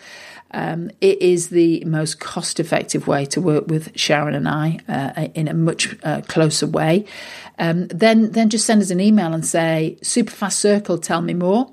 um, 0.54 0.92
it 1.00 1.22
is 1.22 1.50
the 1.50 1.84
most 1.86 2.20
cost 2.20 2.60
effective 2.60 3.08
way 3.08 3.26
to 3.26 3.42
work 3.42 3.68
with 3.68 3.98
Sharon 3.98 4.36
and 4.36 4.48
I 4.48 4.80
uh, 4.88 5.28
in 5.34 5.48
a 5.48 5.54
much 5.54 5.96
uh, 6.04 6.22
closer 6.28 6.68
way. 6.68 7.06
Um, 7.58 7.88
then, 7.88 8.32
then 8.32 8.50
just 8.50 8.66
send 8.66 8.82
us 8.82 8.90
an 8.90 9.00
email 9.00 9.34
and 9.34 9.46
say, 9.46 9.98
Superfast 10.02 10.54
Circle, 10.54 10.98
tell 10.98 11.22
me 11.22 11.34
more. 11.34 11.72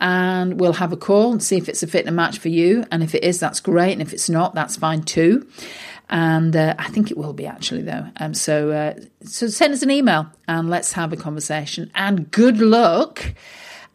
And 0.00 0.60
we'll 0.60 0.74
have 0.74 0.92
a 0.92 0.96
call 0.96 1.32
and 1.32 1.42
see 1.42 1.56
if 1.56 1.68
it's 1.68 1.82
a 1.82 1.86
fit 1.86 2.00
and 2.00 2.10
a 2.10 2.12
match 2.12 2.38
for 2.38 2.48
you. 2.48 2.84
And 2.92 3.02
if 3.02 3.14
it 3.14 3.24
is, 3.24 3.40
that's 3.40 3.60
great. 3.60 3.92
And 3.92 4.02
if 4.02 4.12
it's 4.12 4.28
not, 4.28 4.54
that's 4.54 4.76
fine 4.76 5.02
too. 5.02 5.48
And 6.08 6.54
uh, 6.56 6.74
I 6.78 6.88
think 6.88 7.10
it 7.10 7.18
will 7.18 7.32
be 7.32 7.46
actually, 7.46 7.82
though. 7.82 8.06
Um, 8.16 8.32
so, 8.32 8.70
uh, 8.70 8.94
so 9.24 9.48
send 9.48 9.74
us 9.74 9.82
an 9.82 9.90
email 9.90 10.26
and 10.46 10.70
let's 10.70 10.92
have 10.92 11.12
a 11.12 11.16
conversation. 11.16 11.90
And 11.94 12.30
good 12.30 12.58
luck 12.58 13.34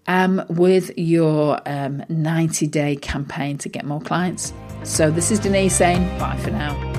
um, 0.08 0.44
with 0.50 0.92
your 0.98 1.60
um, 1.66 2.04
90 2.10 2.68
day 2.68 2.96
campaign 2.96 3.58
to 3.60 3.70
get 3.70 3.86
more 3.86 4.02
clients. 4.02 4.54
So, 4.84 5.10
this 5.10 5.32
is 5.32 5.40
Denise 5.40 5.76
saying 5.76 6.18
bye 6.20 6.38
for 6.38 6.52
now. 6.52 6.93